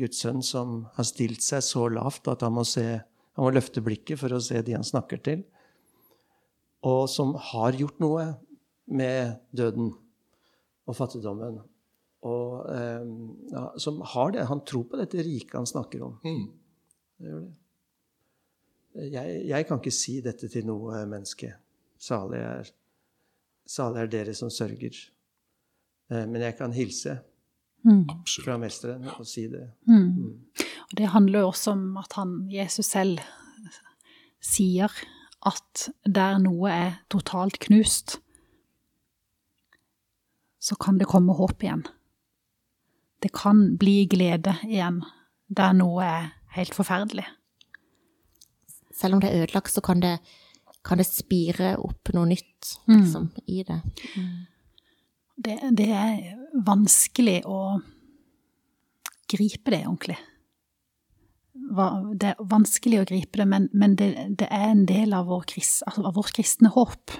Guds 0.00 0.24
sønn 0.24 0.42
som 0.42 0.82
har 0.96 1.06
stilt 1.06 1.44
seg 1.44 1.62
så 1.62 1.86
lavt 1.92 2.26
at 2.32 2.42
han 2.42 2.56
må, 2.56 2.66
se, 2.66 2.84
han 2.98 3.46
må 3.46 3.52
løfte 3.54 3.84
blikket 3.84 4.18
for 4.20 4.34
å 4.34 4.42
se 4.42 4.58
de 4.66 4.74
han 4.74 4.86
snakker 4.86 5.22
til. 5.22 5.46
Og 6.88 7.04
som 7.10 7.34
har 7.52 7.76
gjort 7.78 8.00
noe 8.02 8.26
med 8.92 9.36
døden 9.54 9.92
og 10.88 10.96
fattigdommen. 10.98 11.60
Og 12.26 12.68
eh, 12.70 13.06
ja, 13.52 13.64
som 13.82 14.00
har 14.14 14.34
det. 14.34 14.46
Han 14.50 14.62
tror 14.66 14.86
på 14.90 15.00
dette 15.00 15.22
riket 15.26 15.58
han 15.58 15.68
snakker 15.68 16.04
om. 16.06 16.18
Mm. 16.26 16.44
Det 17.18 17.30
gjør 17.30 17.42
det. 17.46 17.52
Jeg, 18.92 19.36
jeg, 19.48 19.66
kan 19.66 19.80
ikke 19.80 19.94
si 19.94 20.18
dette 20.20 20.50
til 20.52 20.66
noe 20.68 21.00
menneske. 21.08 21.48
Salig 22.02 22.42
er, 22.44 22.68
salig 23.64 24.02
er 24.02 24.10
dere 24.12 24.34
som 24.36 24.50
sørger. 24.52 24.98
Eh, 26.12 26.26
men 26.26 26.42
jeg 26.44 26.58
kan 26.58 26.74
hilse 26.76 27.16
mm. 27.86 28.04
fra 28.44 28.58
mesteren 28.60 29.08
og 29.16 29.24
si 29.28 29.46
det. 29.50 29.64
Mm. 29.88 30.10
Mm. 30.18 30.66
Og 30.90 30.98
det 30.98 31.08
handler 31.14 31.46
jo 31.46 31.52
også 31.54 31.72
om 31.72 31.96
at 32.02 32.18
han, 32.18 32.36
Jesus 32.52 32.92
selv 32.92 33.22
sier 34.42 34.92
at 35.46 35.88
der 36.06 36.38
noe 36.42 36.70
er 36.70 36.92
totalt 37.10 37.58
knust, 37.64 38.18
så 40.62 40.78
kan 40.78 41.00
det 41.00 41.10
komme 41.10 41.34
håp 41.34 41.64
igjen. 41.64 41.82
Det 43.22 43.32
kan 43.34 43.72
bli 43.78 44.04
glede 44.10 44.54
igjen 44.68 45.02
der 45.52 45.74
noe 45.76 46.06
er 46.06 46.30
helt 46.56 46.74
forferdelig. 46.76 47.26
Selv 48.94 49.16
om 49.16 49.22
det 49.22 49.32
er 49.32 49.42
ødelagt, 49.42 49.72
så 49.72 49.82
kan 49.84 50.02
det, 50.02 50.18
kan 50.84 51.00
det 51.00 51.08
spire 51.08 51.74
opp 51.80 52.12
noe 52.14 52.28
nytt 52.30 52.74
mm. 52.86 52.94
liksom, 52.94 53.28
mm. 53.32 53.44
i 53.46 53.62
det. 53.68 53.80
Mm. 54.16 54.36
det. 55.36 55.58
Det 55.78 55.88
er 55.90 56.62
vanskelig 56.66 57.40
å 57.48 57.80
gripe 59.32 59.74
det 59.74 59.82
ordentlig. 59.86 60.18
Det 61.52 62.30
er 62.30 62.46
vanskelig 62.48 63.02
å 63.02 63.08
gripe 63.08 63.40
det, 63.40 63.46
men, 63.48 63.68
men 63.76 63.96
det, 64.00 64.14
det, 64.40 64.48
er 64.48 64.70
en 64.70 64.86
del 64.88 65.12
av, 65.12 65.28
vår, 65.28 65.52
altså 65.52 66.04
av 66.08 66.16
vårt 66.16 66.32
kristne 66.38 66.72
håp. 66.72 67.12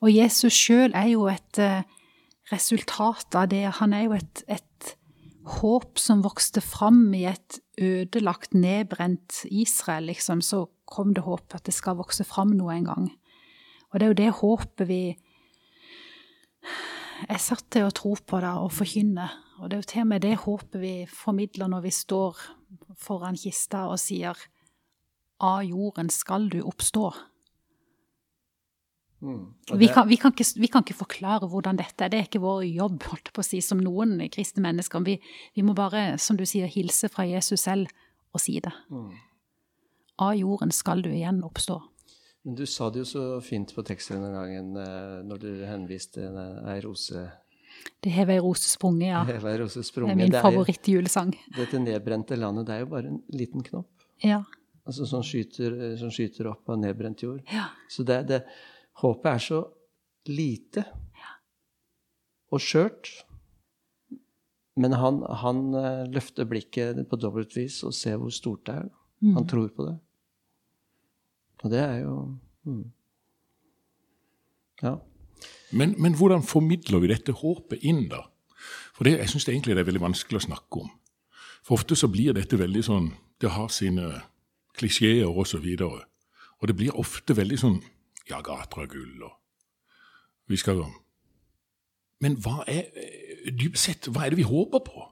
Og 0.00 0.08
Jesus 0.08 0.56
sjøl 0.56 0.94
er 0.96 1.10
jo 1.12 1.26
et 1.28 1.60
uh, 1.60 1.82
resultat 2.52 3.36
av 3.36 3.50
det. 3.52 3.66
Han 3.82 3.92
er 3.92 4.06
jo 4.06 4.16
et, 4.16 4.44
et 4.48 4.94
håp 5.60 6.00
som 6.00 6.24
vokste 6.24 6.62
fram 6.64 7.10
i 7.16 7.26
et 7.28 7.60
ødelagt, 7.80 8.54
nedbrent 8.56 9.42
Israel, 9.50 10.08
liksom, 10.08 10.40
så 10.44 10.66
kom 10.90 11.12
det 11.14 11.24
håp 11.24 11.54
at 11.56 11.66
det 11.68 11.76
skal 11.76 11.98
vokse 12.00 12.24
fram 12.28 12.54
noe 12.56 12.74
en 12.74 12.88
gang. 12.88 13.10
Og 13.90 13.98
det 13.98 14.06
er 14.06 14.10
jo 14.10 14.20
det 14.22 14.30
håpet 14.40 14.86
vi 14.88 15.02
er 17.28 17.40
satt 17.42 17.66
til 17.72 17.86
å 17.86 17.94
tro 17.94 18.14
på 18.14 18.40
da, 18.42 18.56
og 18.62 18.72
forkynne. 18.74 19.28
Og 19.60 19.68
det 19.68 19.76
er 19.76 19.82
jo 19.82 19.90
til 19.92 20.04
og 20.04 20.10
med 20.12 20.24
det 20.24 20.36
håpet 20.44 20.80
vi 20.80 20.94
formidler 21.10 21.70
når 21.70 21.84
vi 21.88 21.94
står 21.94 22.40
foran 22.98 23.38
kista 23.38 23.86
og 23.90 24.00
sier 24.02 24.38
av 25.40 25.64
jorden 25.64 26.10
skal 26.12 26.48
du 26.52 26.60
oppstå. 26.62 27.10
Mm. 29.20 29.54
Vi, 29.76 29.88
kan, 29.88 30.08
vi, 30.08 30.16
kan 30.16 30.32
ikke, 30.32 30.46
vi, 30.56 30.68
kan, 30.68 30.84
ikke, 30.84 30.96
forklare 30.96 31.48
hvordan 31.48 31.76
dette 31.80 32.04
er. 32.04 32.12
Det 32.12 32.20
er 32.20 32.28
ikke 32.28 32.40
vår 32.40 32.64
jobb 32.68 33.04
holdt 33.10 33.32
på 33.36 33.42
å 33.42 33.46
si, 33.46 33.60
som 33.64 33.80
noen 33.80 34.16
kristne 34.32 34.64
mennesker. 34.64 35.04
Vi, 35.04 35.18
vi, 35.56 35.64
må 35.64 35.74
bare, 35.76 36.14
som 36.20 36.38
du 36.40 36.46
sier, 36.48 36.70
hilse 36.72 37.10
fra 37.12 37.26
Jesus 37.28 37.66
selv 37.66 37.92
og 38.32 38.40
si 38.40 38.56
det. 38.64 38.72
Mm. 38.88 39.12
Av 40.24 40.36
jorden 40.36 40.72
skal 40.72 41.04
du 41.04 41.10
igjen 41.12 41.42
oppstå. 41.44 41.80
Men 42.44 42.56
Du 42.56 42.64
sa 42.64 42.88
det 42.88 43.02
jo 43.02 43.08
så 43.08 43.24
fint 43.44 43.72
på 43.76 43.84
teksten 43.84 44.22
den 44.24 44.32
gangen 44.32 44.76
eh, 44.80 45.20
når 45.28 45.42
du 45.42 45.50
henviste 45.68 46.24
ei 46.72 46.78
rose 46.84 47.26
Det 48.00 48.12
hever 48.12 48.36
ei 48.36 48.42
rose 48.42 48.70
sprunget, 48.70 49.08
ja. 49.10 49.24
Det, 49.28 49.56
rose 49.60 49.82
sprunget. 49.84 50.16
det 50.16 50.24
er 50.24 50.30
min 50.30 50.36
favorittjulesang. 50.48 51.34
Dette 51.56 51.80
nedbrente 51.82 52.38
landet, 52.38 52.68
det 52.68 52.76
er 52.76 52.84
jo 52.84 52.90
bare 52.92 53.12
en 53.12 53.20
liten 53.36 53.64
knopp. 53.66 54.06
Ja. 54.24 54.42
Altså 54.86 55.06
Som 55.06 55.22
skyter, 55.26 55.76
som 56.00 56.12
skyter 56.12 56.48
opp 56.50 56.68
av 56.72 56.80
nedbrent 56.80 57.22
jord. 57.22 57.42
Ja. 57.52 57.70
Så 57.88 58.04
det, 58.06 58.22
det, 58.30 58.44
Håpet 59.00 59.30
er 59.30 59.44
så 59.44 59.60
lite 60.28 60.84
og 62.50 62.62
skjørt. 62.62 63.10
Men 64.80 64.94
han, 64.96 65.20
han, 65.42 65.62
eh, 65.76 66.06
løfter 66.12 66.48
blikket 66.48 67.00
på 67.08 67.18
dobbelt 67.20 67.54
vis 67.56 67.80
og 67.86 67.94
ser 67.96 68.18
hvor 68.20 68.32
stort 68.34 68.64
det 68.68 68.76
er. 68.82 68.88
Mm. 69.20 69.34
Han 69.36 69.48
tror 69.48 69.68
på 69.76 69.86
det. 69.88 69.96
Og 71.60 71.72
det 71.72 71.80
er 71.84 71.98
jo 72.00 72.14
mm. 72.64 72.84
Ja. 74.80 74.94
Men, 75.70 75.94
men, 75.98 76.16
hvordan 76.18 76.42
formidler 76.42 77.02
vi 77.02 77.12
dette 77.12 77.34
håpet 77.36 77.84
inn, 77.86 78.08
da? 78.10 78.24
For 78.94 79.06
det, 79.06 79.18
jeg 79.18 79.32
syns 79.32 79.48
egentlig 79.48 79.76
det 79.76 79.84
er 79.84 79.90
veldig 79.90 80.02
vanskelig 80.08 80.40
å 80.40 80.46
snakke 80.48 80.82
om. 80.82 80.90
For 81.64 81.78
ofte 81.78 81.96
så 81.96 82.08
blir 82.10 82.34
dette 82.36 82.58
veldig 82.58 82.82
sånn 82.84 83.10
Det 83.40 83.50
har 83.52 83.68
sine 83.72 84.22
klisjeer 84.76 85.28
osv. 85.28 85.64
Og, 85.86 86.00
og 86.60 86.68
det 86.68 86.76
blir 86.76 86.96
ofte 86.98 87.36
veldig 87.36 87.58
sånn 87.60 87.78
ja, 88.28 88.40
gater 88.44 88.84
av 88.84 88.90
gull 88.92 89.22
og 89.24 89.36
Vi 90.50 90.58
skal. 90.58 90.82
Men 92.20 92.36
hva 92.42 92.64
er 92.68 92.90
dypt 93.56 93.78
sett, 93.78 94.10
hva 94.10 94.26
er 94.26 94.34
det 94.34 94.40
vi 94.42 94.48
håper 94.48 94.82
på? 94.84 95.04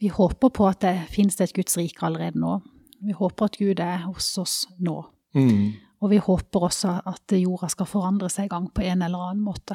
Vi 0.00 0.08
håper 0.12 0.50
på 0.52 0.66
at 0.68 0.80
det 0.82 0.94
finnes 1.12 1.38
et 1.40 1.52
Guds 1.56 1.76
rike 1.78 2.04
allerede 2.04 2.40
nå. 2.40 2.58
Vi 3.04 3.14
håper 3.16 3.48
at 3.48 3.58
Gud 3.60 3.80
er 3.80 4.02
hos 4.08 4.32
oss 4.40 4.56
nå. 4.80 4.96
Mm. 5.36 5.76
Og 6.06 6.12
vi 6.12 6.22
håper 6.22 6.68
også 6.68 7.00
at 7.10 7.34
jorda 7.34 7.66
skal 7.72 7.88
forandre 7.90 8.28
seg 8.30 8.46
i 8.46 8.52
gang 8.52 8.68
på 8.70 8.84
en 8.86 9.00
eller 9.02 9.24
annen 9.26 9.42
måte. 9.42 9.74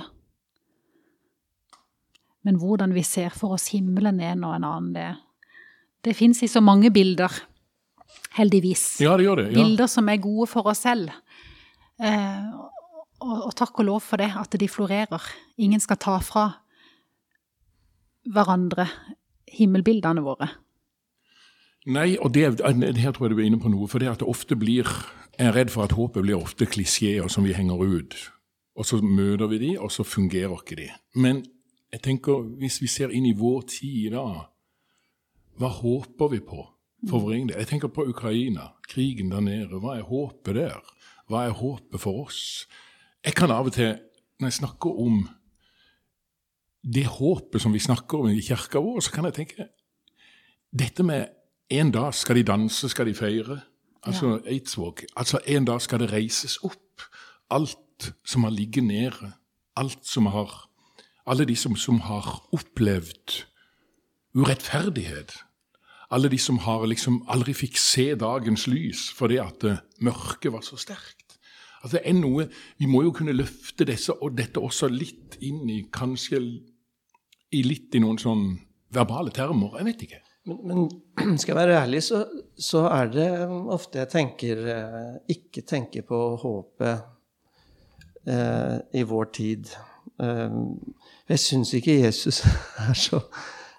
Men 2.48 2.56
hvordan 2.62 2.96
vi 2.96 3.04
ser 3.04 3.36
for 3.36 3.58
oss 3.58 3.68
himmelen 3.76 4.22
en 4.24 4.46
og 4.48 4.56
en 4.56 4.66
annen, 4.70 4.94
det, 4.96 5.10
det 6.08 6.16
fins 6.16 6.40
i 6.46 6.50
så 6.50 6.64
mange 6.64 6.88
bilder. 6.96 7.36
Heldigvis. 8.40 9.02
Ja, 9.04 9.18
det 9.20 9.28
gjør 9.28 9.44
det. 9.44 9.50
Ja. 9.52 9.60
Bilder 9.60 9.92
som 9.92 10.08
er 10.08 10.24
gode 10.24 10.48
for 10.48 10.72
oss 10.72 10.86
selv. 10.88 11.12
Eh, 12.00 12.48
og, 13.20 13.38
og 13.50 13.52
takk 13.60 13.84
og 13.84 13.90
lov 13.92 14.02
for 14.08 14.24
det, 14.24 14.32
at 14.32 14.56
de 14.56 14.72
florerer. 14.72 15.28
Ingen 15.60 15.84
skal 15.84 16.00
ta 16.00 16.16
fra 16.24 16.48
hverandre 18.32 18.88
himmelbildene 19.52 20.24
våre. 20.24 20.48
Nei, 21.92 22.14
og 22.22 22.32
det, 22.38 22.46
her 22.62 23.12
tror 23.12 23.28
jeg 23.28 23.36
du 23.36 23.42
er 23.42 23.50
inne 23.50 23.60
på 23.60 23.72
noe. 23.74 23.92
For 23.92 24.00
det 24.00 24.14
at 24.16 24.24
det 24.24 24.32
ofte 24.32 24.56
blir 24.56 24.88
Jeg 25.38 25.48
er 25.48 25.56
redd 25.56 25.72
for 25.74 25.88
at 25.88 25.96
håpet 25.96 26.26
blir 26.26 26.38
ofte 26.38 26.68
klisjeer 26.70 27.28
som 27.32 27.46
vi 27.48 27.56
henger 27.56 27.82
ut. 27.82 28.16
Og 28.76 28.88
så 28.88 29.00
møter 29.04 29.50
vi 29.52 29.60
de, 29.62 29.72
og 29.80 29.92
så 29.92 30.04
fungerer 30.04 30.54
ikke 30.58 30.78
de. 30.80 30.90
Men 31.16 31.44
jeg 31.92 32.02
tenker, 32.02 32.46
hvis 32.60 32.82
vi 32.82 32.88
ser 32.88 33.12
inn 33.12 33.28
i 33.28 33.36
vår 33.38 33.66
tid 33.74 33.98
i 34.06 34.14
dag, 34.14 34.46
hva 35.60 35.72
håper 35.82 36.32
vi 36.32 36.40
på 36.46 36.62
for 37.10 37.32
egen 37.34 37.50
del? 37.50 37.60
Jeg 37.60 37.68
tenker 37.68 37.92
på 37.92 38.06
Ukraina, 38.10 38.72
krigen 38.88 39.32
der 39.32 39.44
nede. 39.44 39.82
Hva 39.82 39.98
er 39.98 40.08
håpet 40.08 40.56
der? 40.56 40.80
Hva 41.28 41.46
er 41.48 41.58
håpet 41.58 42.02
for 42.02 42.26
oss? 42.26 42.68
Jeg 43.26 43.36
kan 43.38 43.52
av 43.52 43.70
og 43.70 43.76
til, 43.76 43.98
når 44.40 44.50
jeg 44.50 44.60
snakker 44.62 45.02
om 45.04 45.26
det 46.82 47.06
håpet 47.06 47.62
som 47.62 47.74
vi 47.74 47.84
snakker 47.84 48.24
om 48.24 48.32
i 48.32 48.42
kirka 48.42 48.82
vår, 48.82 49.04
så 49.06 49.14
kan 49.14 49.28
jeg 49.30 49.38
tenke 49.38 49.68
Dette 50.72 51.04
med 51.04 51.28
en 51.70 51.92
dag 51.92 52.14
skal 52.16 52.40
de 52.40 52.46
danse, 52.48 52.90
skal 52.90 53.10
de 53.10 53.14
feire. 53.14 53.58
Altså 54.04 54.40
ja. 54.46 54.52
Eidsvåg. 54.56 55.06
Altså 55.16 55.40
en 55.46 55.66
dag 55.66 55.82
skal 55.82 56.02
det 56.02 56.12
reises 56.14 56.58
opp. 56.66 57.06
Alt 57.52 58.14
som 58.26 58.44
har 58.44 58.52
ligget 58.52 58.84
nede. 58.84 59.34
Alt 59.76 60.06
som 60.08 60.26
har 60.26 60.68
Alle 61.26 61.46
de 61.46 61.56
som, 61.56 61.76
som 61.76 62.00
har 62.02 62.48
opplevd 62.52 63.46
urettferdighet. 64.34 65.36
Alle 66.12 66.30
de 66.30 66.38
som 66.38 66.58
har 66.58 66.86
liksom 66.86 67.22
aldri 67.30 67.54
fikk 67.54 67.78
se 67.78 68.16
dagens 68.16 68.66
lys 68.68 69.12
fordi 69.16 69.38
at 69.38 69.64
mørket 70.02 70.52
var 70.52 70.66
så 70.66 70.80
sterkt. 70.82 71.38
Altså 71.84 71.98
det 71.98 72.02
er 72.06 72.14
noe, 72.14 72.48
Vi 72.78 72.86
må 72.86 73.04
jo 73.04 73.12
kunne 73.12 73.34
løfte 73.34 73.86
disse, 73.86 74.14
og 74.14 74.38
dette 74.38 74.60
også 74.60 74.88
litt 74.88 75.38
inn 75.42 75.70
i 75.70 75.84
kanskje 75.94 76.42
i 77.52 77.64
litt 77.64 77.96
i 77.96 78.00
noen 78.00 78.18
sånn 78.22 78.60
verbale 78.94 79.32
termer. 79.32 79.78
Jeg 79.78 79.86
vet 79.86 80.04
ikke. 80.08 80.22
Men, 80.48 80.60
men 80.66 81.38
skal 81.40 81.54
jeg 81.54 81.60
være 81.60 81.80
ærlig, 81.84 82.04
så, 82.04 82.24
så, 82.58 82.86
er 82.90 83.12
det 83.14 83.30
ofte 83.72 84.02
jeg 84.02 84.12
tenker 84.12 84.62
eh, 84.74 85.16
Ikke 85.36 85.64
tenker 85.68 86.06
på 86.08 86.20
håpet 86.42 87.04
eh, 88.26 88.78
i 88.98 89.04
vår 89.08 89.30
tid. 89.38 89.70
Eh, 90.22 90.58
jeg 91.32 91.44
syns 91.46 91.74
ikke 91.78 92.00
Jesus 92.02 92.42
er 92.88 92.98
så, 92.98 93.22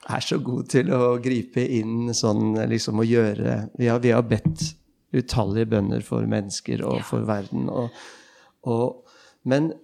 er 0.09 0.23
så, 0.23 0.39
god 0.39 0.71
til 0.77 0.93
å 0.95 1.17
gripe 1.23 1.67
inn 1.67 2.15
sånn 2.15 2.55
liksom 2.71 3.03
å 3.03 3.09
gjøre 3.09 3.59
Vi 3.79 3.91
har, 3.91 4.03
vi 4.03 4.15
har 4.15 4.23
bedt 4.27 4.71
utallige 5.13 5.69
bønner 5.75 6.01
for 6.07 6.25
mennesker 6.25 6.81
og 6.89 7.03
for 7.05 7.27
verden. 7.29 7.67
Og, 7.69 7.91
og, 8.65 9.11
men 9.45 9.75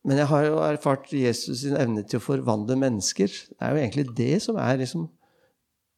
men 0.00 0.16
jeg 0.16 0.30
har 0.30 0.44
jo 0.46 0.60
erfart 0.64 1.10
Jesus 1.12 1.60
sin 1.60 1.76
evne 1.76 2.00
til 2.08 2.16
å 2.16 2.24
forvandle 2.24 2.72
mennesker. 2.80 3.28
Det 3.28 3.58
er 3.60 3.74
jo 3.74 3.80
egentlig 3.82 4.06
det 4.16 4.38
som 4.40 4.56
er 4.56 4.78
liksom 4.80 5.10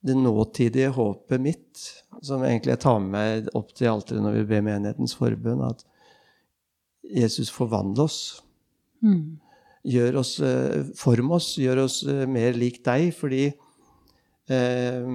det 0.03 0.17
nåtidige 0.19 0.91
håpet 0.97 1.41
mitt, 1.41 1.83
som 2.23 2.43
egentlig 2.45 2.75
jeg 2.75 2.83
tar 2.83 2.99
med 3.03 3.13
meg 3.15 3.51
opp 3.59 3.71
til 3.77 3.93
alteret 3.93 4.25
når 4.25 4.41
vi 4.41 4.49
ber 4.51 4.65
menighetens 4.67 5.15
forbønn, 5.19 5.63
at 5.69 5.85
Jesus 7.03 7.51
forvandler 7.53 8.07
oss. 8.09 8.21
Mm. 9.03 9.39
Gjør 9.87 10.21
oss, 10.21 10.37
eh, 10.41 10.83
Form 10.99 11.33
oss, 11.35 11.57
gjør 11.59 11.85
oss 11.85 12.03
eh, 12.07 12.27
mer 12.31 12.55
lik 12.59 12.83
deg, 12.87 13.11
fordi 13.15 13.45
eh, 14.51 15.07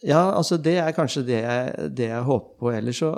Ja, 0.00 0.22
altså 0.32 0.56
det 0.56 0.78
er 0.80 0.94
kanskje 0.96 1.26
det 1.28 1.42
jeg, 1.42 1.90
det 1.92 2.08
jeg 2.08 2.26
håper 2.26 2.56
på. 2.58 2.70
Ellers 2.72 3.02
så 3.02 3.12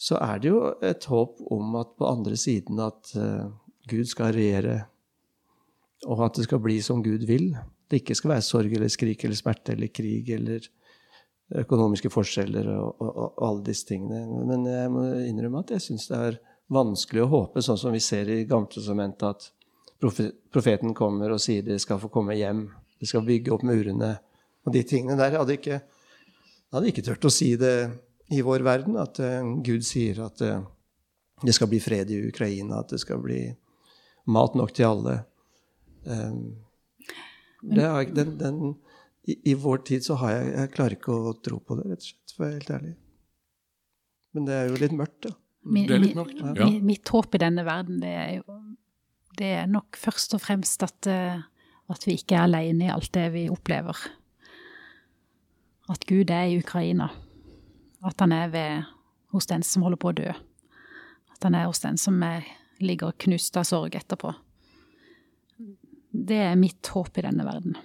så 0.00 0.16
er 0.16 0.38
det 0.40 0.48
jo 0.48 0.60
et 0.80 1.04
håp 1.12 1.42
om 1.52 1.74
at 1.80 1.92
på 1.98 2.08
andre 2.08 2.36
siden 2.40 2.80
at 2.80 3.12
uh, 3.20 3.52
Gud 3.90 4.08
skal 4.08 4.32
regjere, 4.32 4.78
og 6.08 6.22
at 6.24 6.38
det 6.38 6.46
skal 6.46 6.62
bli 6.64 6.78
som 6.80 7.02
Gud 7.04 7.26
vil. 7.28 7.50
Det 7.90 8.02
ikke 8.02 8.16
skal 8.18 8.36
være 8.36 8.46
sorg 8.46 8.76
eller 8.76 8.92
skrik 8.92 9.24
eller 9.26 9.38
smerte 9.38 9.74
eller 9.74 9.90
krig 9.90 10.28
eller 10.36 10.66
økonomiske 11.60 12.10
forskjeller 12.14 12.68
og, 12.76 13.00
og, 13.02 13.10
og 13.10 13.46
alle 13.48 13.64
disse 13.66 13.88
tingene. 13.88 14.44
Men 14.46 14.68
jeg 14.70 14.92
må 14.94 15.06
innrømme 15.26 15.64
at 15.64 15.74
jeg 15.74 15.88
syns 15.88 16.06
det 16.10 16.20
er 16.28 16.38
vanskelig 16.70 17.24
å 17.24 17.30
håpe, 17.32 17.62
sånn 17.64 17.80
som 17.80 17.94
vi 17.94 18.02
ser 18.02 18.30
i 18.30 18.44
Gamletestamentet, 18.48 19.26
at 19.26 19.50
profeten 20.00 20.94
kommer 20.96 21.34
og 21.34 21.42
sier 21.42 21.64
de 21.66 21.78
skal 21.82 21.98
få 22.00 22.08
komme 22.12 22.38
hjem, 22.38 22.68
de 23.00 23.08
skal 23.08 23.24
bygge 23.26 23.52
opp 23.54 23.64
murene 23.66 24.14
og 24.64 24.74
de 24.74 24.84
tingene 24.86 25.18
der. 25.18 25.38
Hadde 25.40 25.56
ikke, 25.58 25.80
hadde 26.72 26.92
ikke 26.92 27.04
turt 27.04 27.26
å 27.26 27.32
si 27.32 27.54
det 27.60 27.74
i 28.30 28.42
vår 28.46 28.64
verden. 28.66 28.98
At 29.00 29.20
uh, 29.22 29.42
Gud 29.66 29.84
sier 29.86 30.22
at 30.26 30.42
uh, 30.46 30.62
det 31.42 31.56
skal 31.56 31.70
bli 31.72 31.80
fred 31.82 32.12
i 32.12 32.20
Ukraina, 32.28 32.82
at 32.84 32.94
det 32.94 33.00
skal 33.02 33.22
bli 33.24 33.42
mat 34.30 34.56
nok 34.58 34.74
til 34.76 34.90
alle. 34.90 35.16
Um, 36.04 36.42
er, 37.68 38.10
den, 38.16 38.34
den, 38.40 38.60
i, 39.28 39.36
i, 39.52 39.54
vår 39.54 39.84
tid 39.88 40.04
så 40.06 40.16
har 40.22 40.32
jeg 40.32 40.52
Jeg 40.54 40.72
klarer 40.74 40.96
ikke 40.96 41.12
å 41.12 41.34
tro 41.44 41.60
på 41.60 41.76
det, 41.78 41.90
rett 41.92 42.04
og 42.04 42.08
slett, 42.08 42.34
for 42.34 42.42
å 42.42 42.46
være 42.46 42.58
helt 42.58 42.74
ærlig. 42.78 42.94
Men 44.34 44.46
det 44.46 44.56
er 44.56 44.68
jo 44.70 44.80
litt 44.80 44.96
mørkt, 44.96 45.20
da. 45.26 45.34
Min, 45.60 45.88
det 45.88 45.96
er 45.96 46.04
litt 46.06 46.16
mørkt, 46.16 46.38
ja. 46.40 46.52
Mitt, 46.56 46.86
mitt 46.88 47.12
håp 47.12 47.36
i 47.36 47.42
denne 47.42 47.66
verden, 47.66 48.00
det 48.00 48.14
er 48.16 48.30
jo 48.38 48.60
det 49.40 49.50
er 49.62 49.68
nok 49.70 49.96
først 49.96 50.34
og 50.36 50.42
fremst 50.42 50.82
at, 50.84 51.06
at 51.08 52.06
vi 52.06 52.16
ikke 52.18 52.36
er 52.36 52.48
alene 52.48 52.88
i 52.88 52.92
alt 52.92 53.12
det 53.14 53.28
vi 53.32 53.46
opplever. 53.52 53.96
At 55.90 56.04
Gud 56.06 56.30
er 56.30 56.50
i 56.50 56.58
Ukraina. 56.60 57.08
At 58.06 58.20
han 58.20 58.32
er 58.32 58.50
ved, 58.52 58.90
hos 59.32 59.48
den 59.50 59.64
som 59.66 59.84
holder 59.86 60.00
på 60.00 60.12
å 60.12 60.18
dø. 60.18 60.28
At 61.32 61.46
han 61.46 61.56
er 61.56 61.68
hos 61.70 61.82
den 61.82 61.98
som 62.00 62.20
er, 62.26 62.46
ligger 62.80 63.16
knust 63.24 63.56
av 63.56 63.66
sorg 63.68 63.96
etterpå. 63.98 64.32
Det 66.28 66.40
er 66.50 66.58
mitt 66.58 66.90
håp 66.92 67.18
i 67.18 67.24
denne 67.26 67.46
verden. 67.46 67.76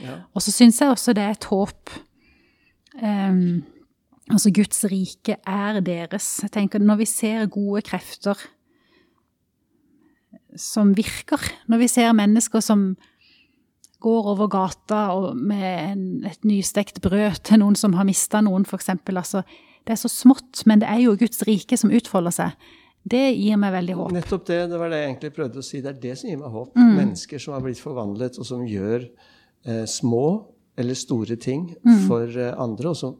Ja. 0.00 0.22
Og 0.34 0.42
så 0.44 0.52
syns 0.54 0.80
jeg 0.80 0.92
også 0.92 1.14
det 1.16 1.24
er 1.24 1.36
et 1.36 1.50
håp 1.50 1.92
um, 3.02 3.60
Altså, 4.30 4.52
Guds 4.54 4.84
rike 4.86 5.34
er 5.42 5.80
deres. 5.82 6.28
Jeg 6.44 6.52
tenker 6.54 6.78
Når 6.78 7.00
vi 7.00 7.06
ser 7.10 7.48
gode 7.50 7.82
krefter 7.82 8.38
som 10.58 10.92
virker, 10.96 11.38
når 11.70 11.78
vi 11.78 11.86
ser 11.90 12.12
mennesker 12.12 12.62
som 12.62 12.96
går 14.02 14.30
over 14.32 14.48
gata 14.50 15.02
med 15.36 15.92
en, 15.92 16.04
et 16.26 16.44
nystekt 16.48 17.00
brød 17.04 17.42
til 17.46 17.60
noen 17.62 17.76
som 17.78 17.94
har 17.94 18.08
mista 18.08 18.40
noen, 18.42 18.64
f.eks. 18.66 18.88
Altså, 19.12 19.44
det 19.86 19.94
er 19.94 20.00
så 20.00 20.10
smått, 20.10 20.64
men 20.66 20.82
det 20.82 20.88
er 20.90 21.04
jo 21.04 21.16
Guds 21.20 21.44
rike 21.46 21.78
som 21.78 21.92
utfolder 21.94 22.34
seg. 22.34 22.70
Det 23.02 23.22
gir 23.32 23.56
meg 23.60 23.72
veldig 23.74 23.96
håp. 23.96 24.14
Nettopp 24.14 24.46
det. 24.50 24.60
Det 24.70 24.78
var 24.80 24.92
det 24.92 25.00
jeg 25.00 25.10
egentlig 25.10 25.32
prøvde 25.36 25.62
å 25.62 25.64
si. 25.64 25.80
Det 25.80 25.92
er 25.94 26.00
det 26.02 26.16
som 26.20 26.30
gir 26.30 26.40
meg 26.40 26.52
håp. 26.52 26.74
Mm. 26.76 26.90
Mennesker 26.98 27.42
som 27.42 27.56
har 27.56 27.64
blitt 27.64 27.80
forvandlet, 27.80 28.38
og 28.38 28.48
som 28.48 28.64
gjør 28.68 29.06
eh, 29.06 29.84
små 29.88 30.24
eller 30.80 30.96
store 30.96 31.36
ting 31.40 31.70
mm. 31.80 32.02
for 32.08 32.28
eh, 32.28 32.52
andre. 32.60 32.92
og 32.92 32.98
som 33.00 33.16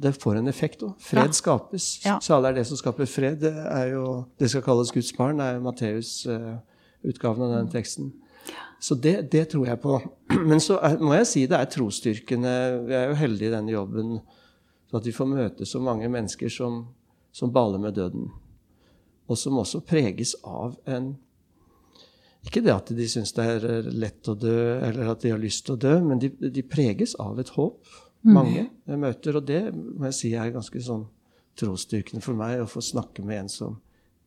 det 0.00 0.12
får 0.22 0.38
en 0.38 0.48
effekt 0.48 0.84
òg. 0.86 0.94
Fred 1.02 1.32
ja. 1.32 1.36
skapes. 1.36 1.86
Ja. 2.04 2.16
Så 2.22 2.36
alle 2.36 2.52
er 2.52 2.60
det 2.60 2.66
som 2.68 2.78
skaper 2.78 3.08
fred. 3.10 3.40
Det 3.42 3.52
er 3.52 3.90
jo, 3.96 4.04
det 4.38 4.48
skal 4.52 4.62
kalles 4.64 4.92
Guds 4.94 5.10
barn. 5.16 5.42
Det 5.42 5.48
er 5.50 5.64
Matteus-utgaven 5.64 7.42
eh, 7.42 7.48
av 7.48 7.56
den 7.56 7.72
teksten. 7.72 8.12
Så 8.80 8.94
det, 8.94 9.16
det, 9.32 9.48
tror 9.52 9.66
jeg 9.66 9.80
på. 9.82 9.98
Men 10.50 10.62
så 10.62 10.78
er, 10.86 10.94
må 11.02 11.16
jeg 11.18 11.28
si 11.28 11.42
det 11.50 11.58
er 11.58 11.72
trosstyrkene. 11.74 12.54
Vi 12.86 12.96
er 12.96 13.10
jo 13.10 13.18
heldige 13.18 13.50
i 13.50 13.56
denne 13.58 13.74
jobben 13.74 14.20
så 14.90 14.98
at 14.98 15.06
vi 15.06 15.14
får 15.14 15.28
møte 15.30 15.66
så 15.68 15.78
mange 15.82 16.08
mennesker 16.10 16.50
som, 16.50 16.80
som 17.30 17.52
baler 17.54 17.78
med 17.78 17.94
døden. 17.94 18.30
Og 19.30 19.38
som 19.38 19.58
også 19.60 19.82
preges 19.86 20.34
av 20.42 20.76
en 20.90 21.12
Ikke 22.46 22.62
det 22.64 22.72
at 22.72 22.90
de 22.96 23.06
syns 23.10 23.34
det 23.36 23.44
er 23.44 23.88
lett 23.92 24.28
å 24.28 24.34
dø, 24.34 24.80
eller 24.80 25.10
at 25.12 25.20
de 25.20 25.32
har 25.34 25.40
lyst 25.40 25.66
til 25.66 25.74
å 25.76 25.80
dø, 25.80 25.98
men 26.00 26.22
de, 26.22 26.30
de 26.40 26.62
preges 26.64 27.12
av 27.20 27.36
et 27.38 27.50
håp. 27.52 27.84
Mm. 28.24 28.32
Mange 28.32 28.62
jeg 28.62 29.00
møter. 29.02 29.36
Og 29.36 29.44
det 29.44 29.60
må 29.74 30.08
jeg 30.08 30.16
si 30.16 30.30
er 30.32 30.54
ganske 30.54 30.80
sånn 30.86 31.04
trosstyrkende 31.60 32.24
for 32.24 32.38
meg, 32.38 32.62
å 32.62 32.70
få 32.70 32.80
snakke 32.80 33.24
med 33.26 33.42
en 33.42 33.52
som 33.52 33.76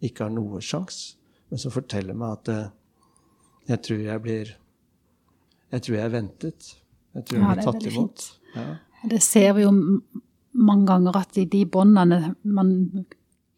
ikke 0.04 0.28
har 0.28 0.34
noe 0.36 0.62
sjans, 0.62 1.16
men 1.50 1.62
som 1.62 1.74
forteller 1.74 2.18
meg 2.18 2.38
at 2.38 2.52
eh, 2.54 2.70
jeg 3.72 3.82
tror 3.88 4.06
jeg 4.06 4.24
blir 4.24 4.58
Jeg 5.74 5.82
tror 5.82 5.96
jeg 5.98 6.06
er 6.06 6.12
ventet. 6.14 6.66
Jeg 7.18 7.26
tror 7.26 7.40
jeg 7.40 7.44
ja, 7.48 7.54
blir 7.54 7.66
tatt 7.66 7.86
imot. 7.90 8.24
Ja. 8.54 8.66
Det 9.10 9.22
ser 9.26 9.56
vi 9.58 9.64
jo 9.64 9.72
mange 10.54 10.86
ganger 10.86 11.18
at 11.18 11.38
i 11.42 11.48
de 11.50 11.64
båndene 11.66 12.36
man 12.46 12.70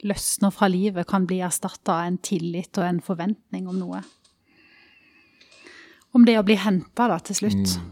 løsner 0.05 0.53
fra 0.53 0.69
livet, 0.71 1.07
kan 1.09 1.25
bli 1.27 1.41
erstatta 1.45 1.99
av 1.99 2.09
en 2.09 2.19
tillit 2.21 2.77
og 2.79 2.87
en 2.87 3.01
forventning 3.03 3.67
om 3.71 3.79
noe. 3.81 4.03
Om 6.15 6.25
det 6.27 6.37
å 6.39 6.45
bli 6.47 6.55
henta 6.61 7.09
da, 7.11 7.19
til 7.19 7.41
slutt. 7.41 7.75
Mm. 7.75 7.91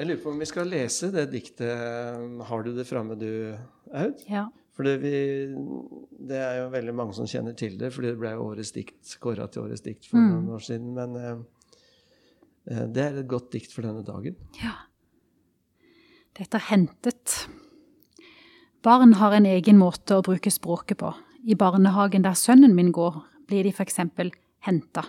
Jeg 0.00 0.08
lurer 0.08 0.20
på 0.22 0.30
om 0.32 0.38
vi 0.40 0.48
skal 0.48 0.70
lese 0.72 1.10
det 1.12 1.26
diktet. 1.34 2.40
Har 2.48 2.62
du 2.64 2.72
det 2.72 2.86
framme, 2.88 3.18
du, 3.20 3.52
Aud? 3.92 4.22
Ja. 4.30 4.46
For 4.72 4.86
det, 4.88 4.94
vi, 5.02 5.10
det, 6.30 6.38
er 6.40 6.54
jo 6.62 6.70
veldig 6.72 6.94
mange 6.96 7.12
som 7.18 7.26
kjenner 7.28 7.52
til 7.58 7.74
det, 7.76 7.90
fordi 7.92 8.14
det 8.14 8.20
ble 8.22 8.30
årets 8.40 8.70
dikt 8.72 9.10
kåra 9.20 9.44
til 9.52 9.66
årets 9.66 9.84
dikt 9.84 10.08
for 10.08 10.16
mm. 10.16 10.30
noen 10.30 10.54
år 10.56 10.64
siden. 10.64 10.94
Men 10.96 11.18
eh, 11.20 11.42
eh, 12.72 12.86
det 12.88 13.02
er 13.04 13.18
et 13.20 13.28
godt 13.28 13.50
dikt 13.52 13.76
for 13.76 13.84
denne 13.84 14.00
dagen. 14.06 14.38
Ja. 14.62 14.72
Dette 16.38 16.56
er 16.56 16.68
hentet. 16.70 17.36
Barn 18.82 19.14
har 19.20 19.34
en 19.36 19.44
egen 19.44 19.76
måte 19.76 20.16
å 20.16 20.22
bruke 20.24 20.48
språket 20.48 21.02
på. 21.02 21.10
I 21.44 21.52
barnehagen 21.52 22.24
der 22.24 22.36
sønnen 22.38 22.72
min 22.72 22.92
går, 22.96 23.18
blir 23.44 23.66
de 23.66 23.74
eksempel 23.76 24.30
henta. 24.64 25.04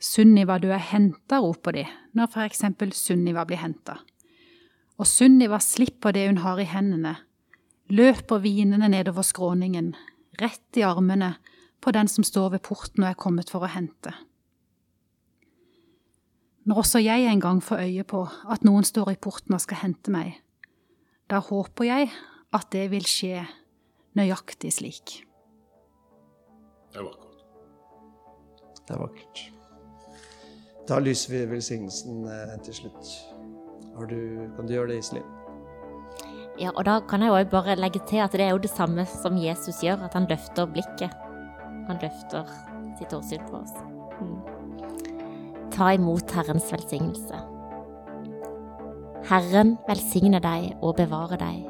Sunniva, 0.00 0.58
du 0.60 0.68
er 0.68 0.82
henta, 0.90 1.38
roper 1.40 1.78
de 1.78 1.86
når 2.16 2.36
eksempel 2.44 2.92
Sunniva 2.92 3.46
blir 3.48 3.62
henta. 3.62 3.98
Og 5.00 5.08
Sunniva 5.08 5.56
slipper 5.60 6.12
det 6.12 6.26
hun 6.26 6.42
har 6.44 6.60
i 6.60 6.68
hendene, 6.68 7.14
løper 7.88 8.42
hvinende 8.44 8.90
nedover 8.92 9.24
skråningen, 9.24 9.94
rett 10.40 10.76
i 10.76 10.84
armene 10.84 11.38
på 11.80 11.94
den 11.96 12.08
som 12.12 12.24
står 12.24 12.58
ved 12.58 12.64
porten 12.68 13.06
og 13.06 13.14
er 13.14 13.20
kommet 13.20 13.48
for 13.48 13.64
å 13.64 13.72
hente. 13.72 14.12
Når 16.68 16.82
også 16.82 17.00
jeg 17.00 17.24
en 17.24 17.40
gang 17.40 17.62
får 17.64 17.86
øye 17.86 18.04
på 18.04 18.26
at 18.52 18.68
noen 18.68 18.84
står 18.84 19.14
i 19.14 19.20
porten 19.20 19.56
og 19.56 19.64
skal 19.64 19.80
hente 19.80 20.12
meg, 20.12 20.36
da 21.32 21.40
håper 21.40 21.88
jeg 21.88 22.10
at 22.52 22.66
det 22.72 22.88
vil 22.90 23.06
skje 23.06 23.44
nøyaktig 24.18 24.72
slik. 24.74 25.20
Det 26.90 26.98
er 26.98 27.06
vakkert. 27.06 27.42
Det 28.86 28.94
er 28.96 29.02
vakkert. 29.04 29.42
Da 30.90 30.98
lyser 30.98 31.34
vi 31.36 31.44
velsignelsen 31.52 32.24
eh, 32.26 32.56
til 32.66 32.80
slutt. 32.80 33.12
Du, 34.10 34.16
kan 34.56 34.66
du 34.66 34.72
gjøre 34.74 34.90
det, 34.90 34.98
Iselin? 35.04 35.26
Ja, 36.58 36.72
og 36.74 36.84
da 36.88 36.98
kan 37.08 37.22
jeg 37.22 37.30
jo 37.30 37.50
bare 37.52 37.76
legge 37.78 38.00
til 38.08 38.24
at 38.24 38.34
det 38.34 38.42
er 38.48 38.50
jo 38.54 38.62
det 38.62 38.72
samme 38.72 39.06
som 39.06 39.38
Jesus 39.38 39.82
gjør, 39.84 40.02
at 40.08 40.16
han 40.18 40.26
løfter 40.28 40.66
blikket. 40.66 41.14
Han 41.86 42.00
løfter 42.02 42.48
sitt 42.98 43.14
åsyn 43.14 43.46
på 43.46 43.62
oss. 43.62 43.76
Mm. 44.20 45.70
Ta 45.70 45.92
imot 45.94 46.34
Herrens 46.34 46.66
velsignelse. 46.72 47.38
Herren 49.30 49.76
velsigne 49.86 50.40
deg 50.42 50.72
og 50.82 50.96
bevare 50.98 51.38
deg. 51.38 51.69